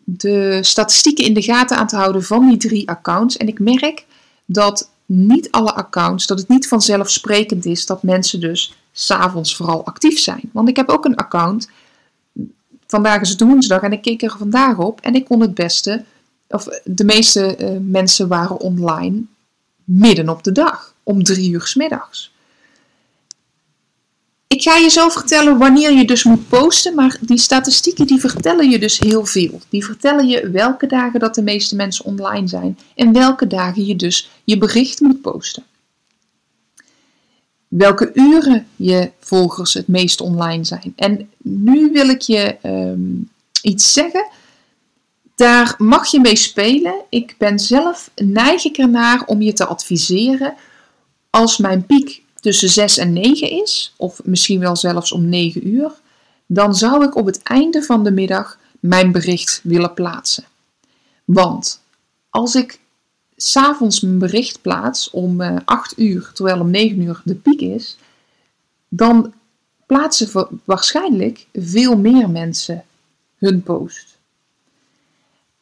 de 0.05 0.59
statistieken 0.63 1.25
in 1.25 1.35
de 1.35 1.43
gaten 1.43 1.77
aan 1.77 1.87
te 1.87 1.97
houden 1.97 2.23
van 2.23 2.49
die 2.49 2.57
drie 2.57 2.89
accounts. 2.89 3.37
En 3.37 3.49
ik 3.49 3.59
merk 3.59 4.05
dat 4.45 4.91
niet 5.07 5.51
alle 5.51 5.73
accounts, 5.73 6.27
dat 6.27 6.39
het 6.39 6.49
niet 6.49 6.69
vanzelfsprekend 6.69 7.67
is 7.67 7.87
dat 7.87 8.03
mensen 8.03 8.41
dus 8.41 8.77
s'avonds 8.93 9.57
vooral 9.57 9.87
actief 9.87 10.19
zijn. 10.19 10.51
Want 10.53 10.69
ik 10.69 10.77
heb 10.77 10.89
ook 10.89 11.05
een 11.05 11.17
account. 11.17 11.69
Vandaag 12.87 13.21
is 13.21 13.29
het 13.29 13.41
woensdag 13.41 13.83
en 13.83 13.93
ik 13.93 14.03
keek 14.03 14.23
er 14.23 14.35
vandaag 14.39 14.79
op 14.79 15.01
en 15.01 15.15
ik 15.15 15.25
kon 15.25 15.41
het 15.41 15.55
beste, 15.55 16.05
of 16.49 16.69
de 16.85 17.05
meeste 17.05 17.57
uh, 17.61 17.69
mensen 17.81 18.29
waren 18.29 18.61
online 18.61 19.23
midden 19.85 20.29
op 20.29 20.45
de 20.45 20.53
dag, 20.53 20.95
om 21.03 21.23
drie 21.23 21.51
uur 21.51 21.67
s 21.67 21.75
middags. 21.75 22.32
Ik 24.53 24.63
ga 24.63 24.77
je 24.77 24.89
zo 24.89 25.09
vertellen 25.09 25.59
wanneer 25.59 25.93
je 25.93 26.05
dus 26.05 26.25
moet 26.25 26.49
posten, 26.49 26.95
maar 26.95 27.19
die 27.21 27.39
statistieken 27.39 28.07
die 28.07 28.21
vertellen 28.21 28.71
je 28.71 28.79
dus 28.79 28.99
heel 28.99 29.25
veel. 29.25 29.61
Die 29.69 29.85
vertellen 29.85 30.29
je 30.29 30.51
welke 30.51 30.87
dagen 30.87 31.21
dat 31.21 31.35
de 31.35 31.43
meeste 31.43 31.77
mensen 31.77 32.05
online 32.05 32.49
zijn 32.49 32.79
en 32.95 33.13
welke 33.13 33.47
dagen 33.47 33.87
je 33.87 33.97
dus 33.97 34.31
je 34.45 34.59
bericht 34.59 35.01
moet 35.01 35.21
posten 35.21 35.63
welke 37.73 38.11
uren 38.15 38.67
je 38.77 39.11
volgers 39.21 39.75
het 39.75 39.89
meest 39.89 40.21
online 40.21 40.65
zijn. 40.65 40.93
En 40.97 41.31
nu 41.43 41.93
wil 41.93 42.09
ik 42.09 42.21
je 42.21 42.57
um, 42.63 43.31
iets 43.63 43.93
zeggen. 43.93 44.27
Daar 45.35 45.75
mag 45.79 46.11
je 46.11 46.21
mee 46.21 46.37
spelen. 46.37 46.95
Ik 47.09 47.35
ben 47.39 47.59
zelf 47.59 48.11
neig 48.15 48.65
ik 48.65 48.79
ernaar 48.79 49.23
om 49.27 49.43
je 49.43 49.53
te 49.53 49.67
adviseren 49.67 50.55
als 51.31 51.59
mijn 51.59 51.87
piek 51.87 52.22
tussen 52.43 52.69
6 52.69 52.99
en 52.99 53.13
9 53.13 53.51
is, 53.51 53.95
of 53.97 54.21
misschien 54.25 54.61
wel 54.61 54.77
zelfs 54.77 55.13
om 55.13 55.29
9 55.29 55.69
uur, 55.69 55.93
dan 56.47 56.75
zou 56.75 57.05
ik 57.05 57.17
op 57.17 57.27
het 57.27 57.43
einde 57.43 57.83
van 57.83 58.05
de 58.05 58.11
middag 58.11 58.59
mijn 58.81 59.13
bericht 59.13 59.61
willen 59.63 59.95
plaatsen. 59.95 60.45
Want 61.25 61.81
als 62.31 62.55
ik 62.55 62.81
s'avonds 63.37 64.01
mijn 64.01 64.19
bericht 64.19 64.61
plaats 64.61 65.11
om 65.11 65.41
uh, 65.41 65.49
eh, 65.49 65.57
8 65.65 65.99
uur, 65.99 66.31
terwijl 66.35 66.61
om 66.61 66.71
9 66.71 67.01
uur 67.01 67.21
de 67.25 67.35
piek 67.35 67.61
is, 67.61 67.97
dan 68.89 69.33
plaatsen 69.87 70.49
waarschijnlijk 70.65 71.47
veel 71.53 71.97
meer 71.97 72.31
mensen 72.31 72.85
hun 73.39 73.63
post. 73.63 74.19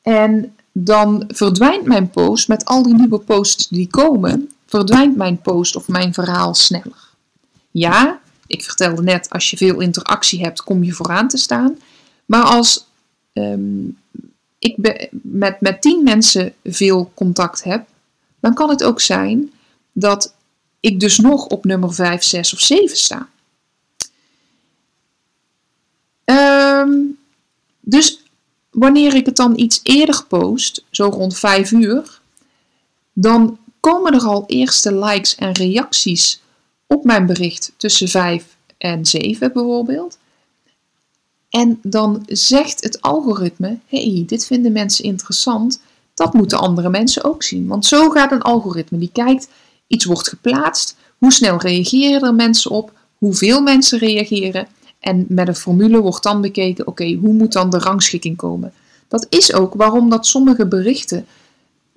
En 0.03 0.55
dan 0.73 1.25
verdwijnt 1.29 1.85
mijn 1.85 2.11
post 2.11 2.49
met 2.49 2.65
al 2.65 2.83
die 2.83 2.95
nieuwe 2.95 3.19
posts 3.19 3.69
die 3.69 3.89
komen, 3.89 4.51
verdwijnt 4.71 5.17
mijn 5.17 5.41
post 5.41 5.77
of 5.77 5.89
mijn 5.89 6.15
verhaal 6.15 6.55
sneller. 6.55 7.09
Ja, 7.71 8.21
ik 8.47 8.62
vertelde 8.62 9.03
net, 9.03 9.31
als 9.31 9.50
je 9.50 9.57
veel 9.57 9.81
interactie 9.81 10.41
hebt, 10.41 10.62
kom 10.62 10.85
je 10.85 10.93
vooraan 10.93 11.29
te 11.29 11.37
staan. 11.37 11.79
Maar 12.27 12.43
als 12.43 12.87
um, 13.33 13.99
ik 14.59 14.77
met, 15.11 15.61
met 15.61 15.83
tien 15.83 16.03
mensen 16.03 16.55
veel 16.65 17.11
contact 17.15 17.65
heb, 17.65 17.87
dan 18.41 18.55
kan 18.55 18.71
het 18.71 18.85
ook 18.85 19.00
zijn 19.00 19.53
dat 19.93 20.35
ik 20.81 21.00
dus 21.00 21.19
nog 21.19 21.47
op 21.47 21.65
nummer 21.65 21.95
5, 21.95 22.23
6 22.23 22.53
of 22.53 22.61
7 22.61 22.97
sta. 22.97 23.29
Um, 26.25 27.19
dus 27.81 28.23
wanneer 28.71 29.15
ik 29.15 29.27
het 29.27 29.37
dan 29.37 29.59
iets 29.59 29.81
eerder 29.83 30.25
post, 30.29 30.85
zo 30.91 31.09
rond 31.09 31.39
5 31.39 31.71
uur, 31.71 32.21
dan 33.12 33.59
komen 33.81 34.15
er 34.15 34.23
al 34.23 34.45
eerste 34.47 34.95
likes 34.95 35.35
en 35.35 35.53
reacties 35.53 36.41
op 36.87 37.05
mijn 37.05 37.27
bericht 37.27 37.73
tussen 37.77 38.09
5 38.09 38.57
en 38.79 39.07
7 39.07 39.53
bijvoorbeeld. 39.53 40.19
En 41.51 41.79
dan 41.83 42.23
zegt 42.27 42.83
het 42.83 43.01
algoritme: 43.01 43.79
hey, 43.87 44.25
dit 44.27 44.47
vinden 44.47 44.73
mensen 44.73 45.05
interessant. 45.05 45.81
Dat 46.15 46.33
moeten 46.33 46.59
andere 46.59 46.91
mensen 46.91 47.25
ook 47.25 47.43
zien. 47.43 47.67
Want 47.67 47.87
zo 47.87 48.11
gaat 48.11 48.33
een 48.33 48.43
algoritme. 48.43 48.99
Die 48.99 49.11
kijkt, 49.13 49.49
iets 49.87 50.05
wordt 50.05 50.29
geplaatst. 50.29 50.97
Hoe 51.19 51.33
snel 51.33 51.59
reageren 51.59 52.23
er 52.23 52.35
mensen 52.35 52.71
op? 52.71 52.93
Hoeveel 53.19 53.63
mensen 53.63 53.99
reageren? 53.99 54.67
En 55.01 55.25
met 55.29 55.49
een 55.49 55.55
formule 55.55 56.01
wordt 56.01 56.23
dan 56.23 56.41
bekeken: 56.41 56.87
oké, 56.87 57.13
hoe 57.15 57.33
moet 57.33 57.53
dan 57.53 57.71
de 57.71 57.79
rangschikking 57.79 58.37
komen? 58.37 58.73
Dat 59.09 59.27
is 59.29 59.53
ook 59.53 59.75
waarom 59.75 60.11
dat 60.11 60.27
sommige 60.27 60.67
berichten 60.67 61.27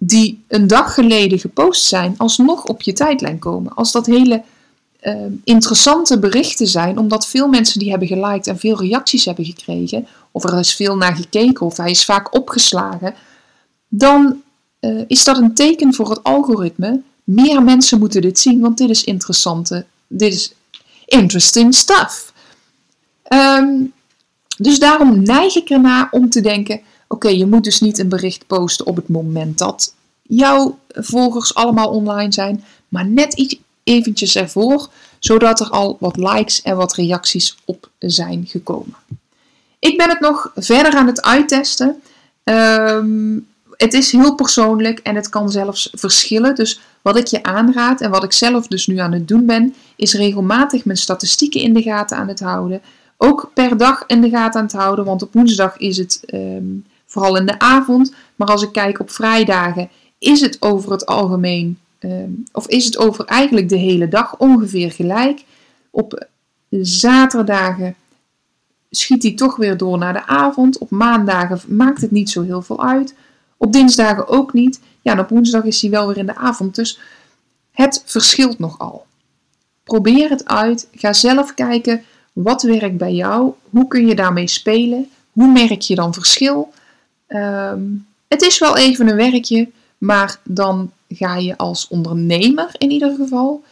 die 0.06 0.44
een 0.48 0.68
dag 0.68 0.94
geleden 0.94 1.40
gepost 1.40 1.84
zijn, 1.84 2.16
alsnog 2.18 2.64
op 2.66 2.82
je 2.82 2.94
tijdlijn 2.94 3.40
komen. 3.40 3.74
Als 3.74 3.92
dat 3.92 4.06
hele 4.06 4.44
uh, 5.02 5.16
interessante 5.44 6.20
berichten 6.20 6.68
zijn, 6.68 6.98
omdat 6.98 7.28
veel 7.28 7.48
mensen 7.48 7.80
die 7.80 7.90
hebben 7.90 8.08
geliked 8.08 8.48
en 8.48 8.60
veel 8.60 8.80
reacties 8.80 9.26
hebben 9.26 9.46
gekregen 9.46 10.08
of 10.32 10.44
er 10.44 10.60
is 10.60 10.76
veel 10.76 10.98
naar 10.98 11.16
gekeken, 11.16 11.66
of 11.66 11.78
hij 11.78 11.90
is 11.90 12.06
vaak 12.06 12.36
opgeslagen, 12.36 13.14
dan 13.88 14.42
uh, 14.80 15.02
is 15.08 15.24
dat 15.24 15.38
een 15.38 15.54
teken 15.54 15.94
voor 15.94 16.10
het 16.10 16.24
algoritme. 16.24 17.02
Meer 17.24 17.64
mensen 17.64 18.00
moeten 18.00 18.22
dit 18.22 18.40
zien, 18.40 18.60
want 18.60 18.78
dit 18.78 18.90
is 18.90 19.04
interessante, 19.04 19.86
dit 20.08 20.34
is 20.34 20.54
interesting 21.06 21.74
stuff. 21.74 22.34
Um, 23.34 23.94
dus 24.58 24.80
daarom 24.80 25.24
neig 25.24 25.56
ik 25.56 25.70
ernaar 25.70 26.08
om 26.12 26.30
te 26.30 26.42
denken: 26.42 26.82
oké, 27.14 27.28
je 27.30 27.46
moet 27.46 27.64
dus 27.64 27.82
niet 27.82 28.00
een 28.00 28.10
bericht 28.10 28.48
posten 28.48 28.86
op 28.86 28.96
het 28.96 29.08
moment 29.08 29.58
dat 29.58 29.94
jouw 30.22 30.78
volgers 30.88 31.56
allemaal 31.56 31.90
online 31.90 32.34
zijn, 32.34 32.64
maar 32.88 33.08
net 33.08 33.34
iets 33.34 33.56
eventjes 33.84 34.36
ervoor, 34.36 34.90
zodat 35.20 35.60
er 35.60 35.70
al 35.70 35.98
wat 36.00 36.18
likes 36.18 36.62
en 36.62 36.76
wat 36.76 36.94
reacties 36.94 37.58
op 37.66 37.90
zijn 38.00 38.46
gekomen. 38.48 38.96
Ik 39.80 39.98
ben 39.98 40.10
het 40.10 40.20
nog 40.20 40.52
verder 40.56 40.94
aan 40.94 41.08
het 41.08 41.22
uittesten. 41.22 42.02
Um, 42.44 43.48
het 43.78 43.94
is 43.94 44.12
heel 44.12 44.36
persoonlijk 44.36 45.00
en 45.00 45.16
het 45.16 45.30
kan 45.30 45.52
zelfs 45.52 45.90
verschillen. 45.92 46.56
Dus 46.56 46.80
wat 47.02 47.18
ik 47.18 47.28
je 47.28 47.44
aanraad 47.44 48.02
en 48.02 48.10
wat 48.10 48.24
ik 48.24 48.34
zelf 48.34 48.68
dus 48.68 48.88
nu 48.88 48.98
aan 48.98 49.12
het 49.12 49.28
doen 49.28 49.46
ben, 49.46 49.76
is 49.96 50.14
regelmatig 50.14 50.86
mijn 50.86 50.98
statistieken 50.98 51.62
in 51.62 51.74
de 51.74 51.82
gaten 51.82 52.18
aan 52.18 52.28
het 52.28 52.40
houden. 52.40 52.82
Ook 53.18 53.52
per 53.54 53.78
dag 53.78 54.04
in 54.08 54.22
de 54.22 54.30
gaten 54.30 54.60
aan 54.60 54.66
het 54.66 54.76
houden, 54.76 55.06
want 55.06 55.22
op 55.22 55.34
woensdag 55.34 55.78
is 55.78 55.98
het 55.98 56.20
ehm, 56.26 56.66
vooral 57.14 57.38
in 57.38 57.46
de 57.46 57.60
avond. 57.60 58.14
Maar 58.36 58.48
als 58.48 58.62
ik 58.62 58.72
kijk 58.72 59.00
op 59.00 59.12
vrijdagen, 59.12 59.90
is 60.18 60.42
het 60.42 60.58
over 60.60 60.92
het 60.92 61.06
algemeen, 61.06 61.80
ehm, 62.00 62.30
of 62.52 62.68
is 62.68 62.86
het 62.86 62.98
over 62.98 63.26
eigenlijk 63.26 63.70
de 63.70 63.78
hele 63.78 64.08
dag 64.08 64.38
ongeveer 64.38 64.92
gelijk. 64.92 65.44
Op 65.90 66.28
zaterdagen 66.82 67.96
schiet 68.90 69.24
hij 69.24 69.34
toch 69.34 69.56
weer 69.56 69.78
door 69.78 69.98
naar 69.98 70.14
de 70.14 70.26
avond. 70.26 70.78
Op 70.78 70.90
maandagen 70.90 71.60
maakt 71.68 72.02
het 72.02 72.12
niet 72.12 72.30
zo 72.30 72.42
heel 72.42 72.62
veel 72.62 72.84
uit. 72.84 73.16
Op 73.58 73.74
dinsdagen 73.74 74.28
ook 74.28 74.54
niet. 74.54 74.80
Ja, 75.02 75.12
en 75.12 75.20
op 75.20 75.30
woensdag 75.30 75.64
is 75.64 75.82
hij 75.82 75.90
wel 75.90 76.08
weer 76.08 76.18
in 76.18 76.26
de 76.26 76.36
avond. 76.36 76.76
Dus 76.76 77.00
het 77.72 78.04
verschilt 78.06 78.60
nogal. 78.60 79.06
Probeer 79.84 80.30
het 80.30 80.46
uit. 80.46 80.88
Ga 80.92 81.14
zelf 81.14 81.54
kijken 81.54 82.04
wat 82.34 82.62
werkt 82.62 82.98
bij 82.98 83.14
jou. 83.14 83.54
Hoe 83.70 83.88
kun 83.88 84.08
je 84.08 84.16
daarmee 84.16 84.48
spelen? 84.48 85.10
Hoe 85.32 85.52
merk 85.52 85.82
je 85.82 85.96
dan 85.96 86.14
verschil? 86.14 86.74
Ehm, 87.34 87.82
het 88.28 88.42
is 88.42 88.60
wel 88.60 88.78
even 88.78 89.08
een 89.08 89.16
werkje, 89.16 89.70
maar 89.98 90.40
dan 90.44 90.92
ga 91.08 91.36
je 91.36 91.58
als 91.58 91.88
ondernemer 91.88 92.70
in 92.78 92.92
ieder 92.92 93.16
geval. 93.16 93.64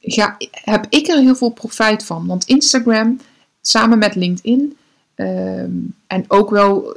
Ga, 0.00 0.36
heb 0.50 0.86
ik 0.88 1.06
er 1.06 1.18
heel 1.18 1.36
veel 1.36 1.50
profijt 1.50 2.04
van. 2.04 2.26
Want 2.26 2.44
Instagram 2.44 3.20
samen 3.60 3.98
met 3.98 4.14
LinkedIn 4.14 4.76
ehm, 5.14 5.70
en 6.06 6.24
ook 6.28 6.50
wel 6.50 6.96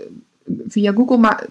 via 0.67 0.91
Google. 0.91 1.17
Maar 1.17 1.45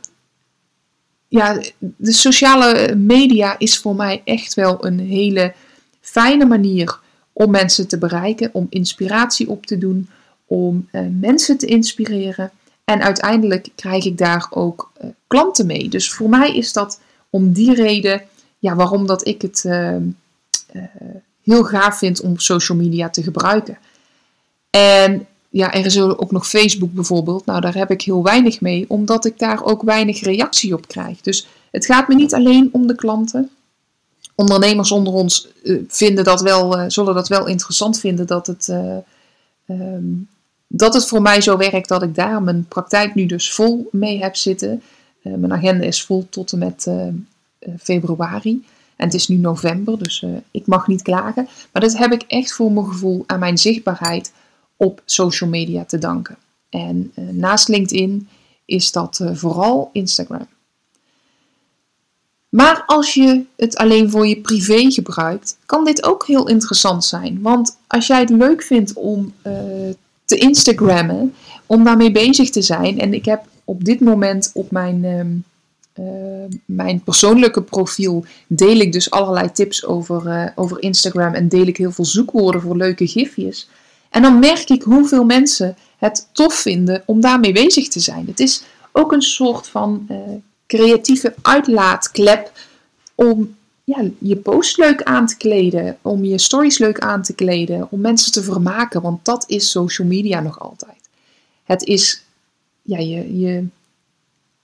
ja, 1.28 1.60
de 1.78 2.12
sociale 2.12 2.94
media 2.96 3.58
is 3.58 3.78
voor 3.78 3.94
mij 3.94 4.22
echt 4.24 4.54
wel 4.54 4.86
een 4.86 4.98
hele 4.98 5.54
fijne 6.00 6.44
manier 6.44 7.00
om 7.32 7.50
mensen 7.50 7.88
te 7.88 7.98
bereiken, 7.98 8.50
om 8.52 8.66
inspiratie 8.70 9.48
op 9.48 9.66
te 9.66 9.78
doen, 9.78 10.08
om 10.46 10.88
uh, 10.92 11.00
mensen 11.20 11.58
te 11.58 11.66
inspireren. 11.66 12.50
En 12.88 13.02
uiteindelijk 13.02 13.68
krijg 13.74 14.04
ik 14.04 14.18
daar 14.18 14.46
ook 14.50 14.92
uh, 15.00 15.10
klanten 15.26 15.66
mee. 15.66 15.88
Dus 15.88 16.12
voor 16.12 16.28
mij 16.28 16.56
is 16.56 16.72
dat 16.72 17.00
om 17.30 17.52
die 17.52 17.74
reden 17.74 18.22
ja, 18.58 18.74
waarom 18.74 19.06
dat 19.06 19.26
ik 19.26 19.42
het 19.42 19.64
uh, 19.66 19.96
heel 21.42 21.64
gaaf 21.64 21.98
vind 21.98 22.20
om 22.20 22.38
social 22.38 22.78
media 22.78 23.10
te 23.10 23.22
gebruiken. 23.22 23.78
En 24.70 25.26
ja, 25.48 25.72
er 25.72 25.84
is 25.86 26.00
ook 26.00 26.30
nog 26.30 26.48
Facebook 26.48 26.92
bijvoorbeeld. 26.92 27.46
Nou, 27.46 27.60
daar 27.60 27.74
heb 27.74 27.90
ik 27.90 28.02
heel 28.02 28.22
weinig 28.22 28.60
mee, 28.60 28.84
omdat 28.88 29.24
ik 29.24 29.38
daar 29.38 29.64
ook 29.64 29.82
weinig 29.82 30.20
reactie 30.20 30.74
op 30.74 30.88
krijg. 30.88 31.20
Dus 31.20 31.46
het 31.70 31.86
gaat 31.86 32.08
me 32.08 32.14
niet 32.14 32.34
alleen 32.34 32.68
om 32.72 32.86
de 32.86 32.94
klanten. 32.94 33.50
Ondernemers 34.34 34.90
onder 34.90 35.12
ons 35.12 35.48
uh, 35.62 35.82
vinden 35.88 36.24
dat 36.24 36.40
wel, 36.40 36.90
zullen 36.90 37.14
dat 37.14 37.28
wel 37.28 37.46
interessant 37.46 38.00
vinden 38.00 38.26
dat 38.26 38.46
het, 38.46 38.68
um, 39.66 40.28
dat 40.68 40.94
het 40.94 41.06
voor 41.06 41.22
mij 41.22 41.40
zo 41.40 41.56
werkt 41.56 41.88
dat 41.88 42.02
ik 42.02 42.14
daar 42.14 42.42
mijn 42.42 42.66
praktijk 42.68 43.14
nu 43.14 43.26
dus 43.26 43.52
vol 43.52 43.88
mee 43.92 44.18
heb 44.18 44.36
zitten. 44.36 44.82
mijn 45.22 45.52
agenda 45.52 45.84
is 45.84 46.02
vol 46.02 46.26
tot 46.28 46.52
en 46.52 46.58
met 46.58 46.90
februari. 47.78 48.64
En 48.96 49.04
het 49.04 49.14
is 49.14 49.28
nu 49.28 49.36
november, 49.36 49.98
dus 49.98 50.24
ik 50.50 50.66
mag 50.66 50.86
niet 50.86 51.02
klagen. 51.02 51.48
Maar 51.72 51.82
dat 51.82 51.96
heb 51.96 52.12
ik 52.12 52.22
echt 52.22 52.52
voor 52.52 52.72
mijn 52.72 52.86
gevoel 52.86 53.24
aan 53.26 53.38
mijn 53.38 53.58
zichtbaarheid 53.58 54.32
op 54.76 55.02
social 55.04 55.50
media 55.50 55.84
te 55.84 55.98
danken. 55.98 56.36
En 56.68 57.12
naast 57.30 57.68
LinkedIn 57.68 58.28
is 58.64 58.92
dat 58.92 59.20
vooral 59.32 59.90
Instagram. 59.92 60.46
Maar 62.48 62.82
als 62.86 63.14
je 63.14 63.44
het 63.56 63.76
alleen 63.76 64.10
voor 64.10 64.26
je 64.26 64.40
privé 64.40 64.90
gebruikt, 64.90 65.58
kan 65.66 65.84
dit 65.84 66.04
ook 66.04 66.26
heel 66.26 66.48
interessant 66.48 67.04
zijn. 67.04 67.42
Want 67.42 67.78
als 67.86 68.06
jij 68.06 68.20
het 68.20 68.30
leuk 68.30 68.62
vindt 68.62 68.92
om 68.92 69.32
te 70.28 70.36
Instagrammen, 70.36 71.34
om 71.66 71.84
daarmee 71.84 72.12
bezig 72.12 72.50
te 72.50 72.62
zijn. 72.62 73.00
En 73.00 73.14
ik 73.14 73.24
heb 73.24 73.44
op 73.64 73.84
dit 73.84 74.00
moment 74.00 74.50
op 74.54 74.70
mijn, 74.70 75.04
uh, 75.98 76.04
mijn 76.64 77.00
persoonlijke 77.00 77.62
profiel 77.62 78.24
deel 78.46 78.76
ik 78.76 78.92
dus 78.92 79.10
allerlei 79.10 79.52
tips 79.52 79.86
over, 79.86 80.52
over 80.54 80.82
Instagram 80.82 81.34
en 81.34 81.48
deel 81.48 81.66
ik 81.66 81.76
heel 81.76 81.92
veel 81.92 82.04
zoekwoorden 82.04 82.60
voor 82.60 82.76
leuke 82.76 83.06
gifjes. 83.06 83.68
En 84.10 84.22
dan 84.22 84.38
merk 84.38 84.68
ik 84.68 84.82
hoeveel 84.82 85.24
mensen 85.24 85.76
het 85.98 86.28
tof 86.32 86.54
vinden 86.54 87.02
om 87.06 87.20
daarmee 87.20 87.52
bezig 87.52 87.88
te 87.88 88.00
zijn. 88.00 88.26
Het 88.26 88.40
is 88.40 88.62
ook 88.92 89.12
een 89.12 89.22
soort 89.22 89.68
van 89.68 90.06
uh, 90.10 90.16
creatieve 90.66 91.34
uitlaatklep 91.42 92.52
om 93.14 93.56
ja, 93.88 94.10
je 94.18 94.36
post 94.36 94.76
leuk 94.76 95.02
aan 95.02 95.26
te 95.26 95.36
kleden, 95.36 95.98
om 96.02 96.24
je 96.24 96.38
stories 96.38 96.78
leuk 96.78 96.98
aan 96.98 97.22
te 97.22 97.34
kleden, 97.34 97.90
om 97.90 98.00
mensen 98.00 98.32
te 98.32 98.42
vermaken, 98.42 99.02
want 99.02 99.24
dat 99.24 99.44
is 99.46 99.70
social 99.70 100.08
media 100.08 100.40
nog 100.40 100.60
altijd. 100.60 101.08
Het 101.64 101.84
is 101.84 102.22
ja, 102.82 102.98
je, 102.98 103.38
je, 103.38 103.66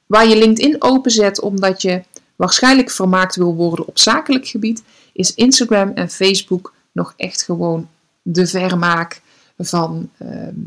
waar 0.07 0.29
je 0.29 0.37
LinkedIn 0.37 0.83
openzet 0.83 1.41
omdat 1.41 1.83
je 1.83 2.03
waarschijnlijk 2.37 2.91
vermaakt 2.91 3.37
wil 3.37 3.55
worden 3.55 3.87
op 3.87 3.99
zakelijk 3.99 4.47
gebied, 4.47 4.83
is 5.13 5.35
Instagram 5.35 5.91
en 5.95 6.11
Facebook 6.11 6.75
nog 6.93 7.15
echt 7.17 7.43
gewoon 7.43 7.89
de 8.23 8.47
vermaak 8.47 9.21
van 9.59 10.11
ehm, 10.19 10.61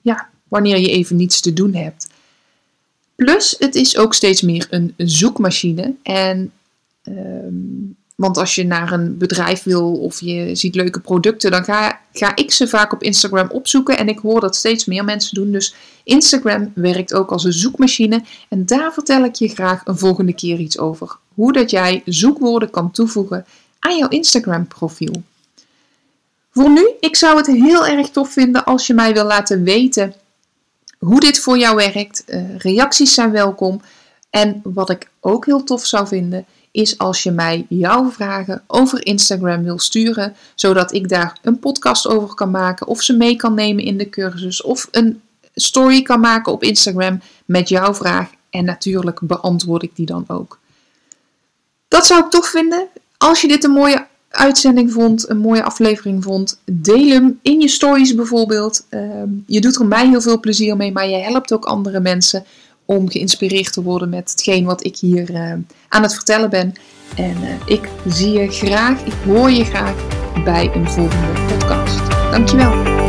ja, 0.00 0.28
wanneer 0.48 0.78
je 0.78 0.90
even 0.90 1.16
niets 1.16 1.40
te 1.40 1.52
doen 1.52 1.74
hebt. 1.74 2.06
Plus, 3.14 3.56
het 3.58 3.74
is 3.74 3.96
ook 3.96 4.14
steeds 4.14 4.42
meer 4.42 4.66
een, 4.70 4.94
zoekmachine. 4.96 5.94
En, 6.02 6.52
ehm, 7.02 7.54
want 8.14 8.36
als 8.36 8.54
je 8.54 8.66
naar 8.66 8.92
een 8.92 9.18
bedrijf 9.18 9.62
wil 9.62 9.92
of 9.92 10.20
je 10.20 10.54
ziet 10.54 10.74
leuke 10.74 11.00
producten, 11.00 11.50
dan 11.50 11.64
ga, 11.64 12.00
ga 12.12 12.36
ik 12.36 12.52
ze 12.52 12.68
vaak 12.68 12.92
op 12.92 13.02
Instagram 13.02 13.50
opzoeken. 13.50 13.98
En 13.98 14.08
ik 14.08 14.18
hoor 14.18 14.40
dat 14.40 14.56
steeds 14.56 14.84
meer 14.84 15.04
mensen 15.04 15.34
doen. 15.34 15.52
Dus 15.52 15.74
Instagram 16.04 16.72
werkt 16.74 17.14
ook 17.14 17.30
als 17.30 17.44
een 17.44 17.52
zoekmachine. 17.52 18.22
En 18.48 18.66
daar 18.66 18.92
vertel 18.92 19.24
ik 19.24 19.34
je 19.34 19.48
graag 19.48 19.80
een 19.84 19.98
volgende 19.98 20.34
keer 20.34 20.58
iets 20.58 20.78
over. 20.78 21.16
Hoe 21.34 21.52
dat 21.52 21.70
jij 21.70 22.02
zoekwoorden 22.04 22.70
kan 22.70 22.90
toevoegen 22.90 23.46
aan 23.78 23.96
jouw 23.96 24.08
Instagram 24.08 24.66
profiel. 24.66 25.22
Voor 26.50 26.70
nu, 26.70 26.90
ik 27.00 27.16
zou 27.16 27.36
het 27.36 27.46
heel 27.46 27.86
erg 27.86 28.08
tof 28.08 28.32
vinden 28.32 28.64
als 28.64 28.86
je 28.86 28.94
mij 28.94 29.12
wil 29.12 29.24
laten 29.24 29.62
weten 29.62 30.14
hoe 30.98 31.20
dit 31.20 31.38
voor 31.38 31.58
jou 31.58 31.76
werkt. 31.76 32.24
Uh, 32.26 32.56
reacties 32.58 33.14
zijn 33.14 33.30
welkom. 33.30 33.80
En 34.30 34.60
wat 34.64 34.90
ik 34.90 35.10
ook 35.20 35.46
heel 35.46 35.64
tof 35.64 35.84
zou 35.84 36.06
vinden, 36.06 36.46
is 36.72 36.98
als 36.98 37.22
je 37.22 37.30
mij 37.30 37.66
jouw 37.68 38.10
vragen 38.10 38.62
over 38.66 39.06
Instagram 39.06 39.62
wil 39.62 39.78
sturen, 39.78 40.34
zodat 40.54 40.92
ik 40.92 41.08
daar 41.08 41.38
een 41.42 41.58
podcast 41.58 42.06
over 42.06 42.34
kan 42.34 42.50
maken, 42.50 42.86
of 42.86 43.02
ze 43.02 43.16
mee 43.16 43.36
kan 43.36 43.54
nemen 43.54 43.84
in 43.84 43.98
de 43.98 44.08
cursus, 44.08 44.62
of 44.62 44.88
een 44.90 45.20
story 45.54 46.02
kan 46.02 46.20
maken 46.20 46.52
op 46.52 46.62
Instagram 46.62 47.20
met 47.44 47.68
jouw 47.68 47.94
vraag. 47.94 48.30
En 48.50 48.64
natuurlijk 48.64 49.20
beantwoord 49.22 49.82
ik 49.82 49.96
die 49.96 50.06
dan 50.06 50.24
ook. 50.26 50.58
Dat 51.88 52.06
zou 52.06 52.24
ik 52.24 52.30
tof 52.30 52.46
vinden. 52.46 52.86
Als 53.18 53.40
je 53.40 53.48
dit 53.48 53.64
een 53.64 53.70
mooie 53.70 54.06
uitzending 54.28 54.92
vond, 54.92 55.28
een 55.28 55.38
mooie 55.38 55.62
aflevering 55.62 56.22
vond, 56.22 56.60
deel 56.64 57.08
hem 57.08 57.38
in 57.42 57.60
je 57.60 57.68
stories 57.68 58.14
bijvoorbeeld. 58.14 58.86
Ehm, 58.88 59.28
je 59.46 59.60
doet 59.60 59.76
er 59.76 59.86
mij 59.86 60.08
heel 60.08 60.20
veel 60.20 60.40
plezier 60.40 60.76
mee, 60.76 60.92
maar 60.92 61.08
je 61.08 61.16
helpt 61.16 61.52
ook 61.52 61.64
andere 61.64 62.00
mensen 62.00 62.44
om 62.96 63.10
geïnspireerd 63.10 63.72
te 63.72 63.82
worden 63.82 64.08
met 64.08 64.30
hetgeen 64.30 64.64
wat 64.64 64.84
ik 64.84 64.96
hier 64.96 65.30
uh, 65.30 65.52
aan 65.88 66.02
het 66.02 66.14
vertellen 66.14 66.50
ben. 66.50 66.72
En 67.16 67.36
uh, 67.42 67.48
ik 67.64 67.88
zie 68.06 68.32
je 68.32 68.50
graag, 68.50 69.04
ik 69.04 69.14
hoor 69.24 69.50
je 69.50 69.64
graag 69.64 69.94
bij 70.44 70.70
een 70.74 70.88
volgende 70.88 71.40
podcast. 71.48 72.10
Dankjewel. 72.30 73.01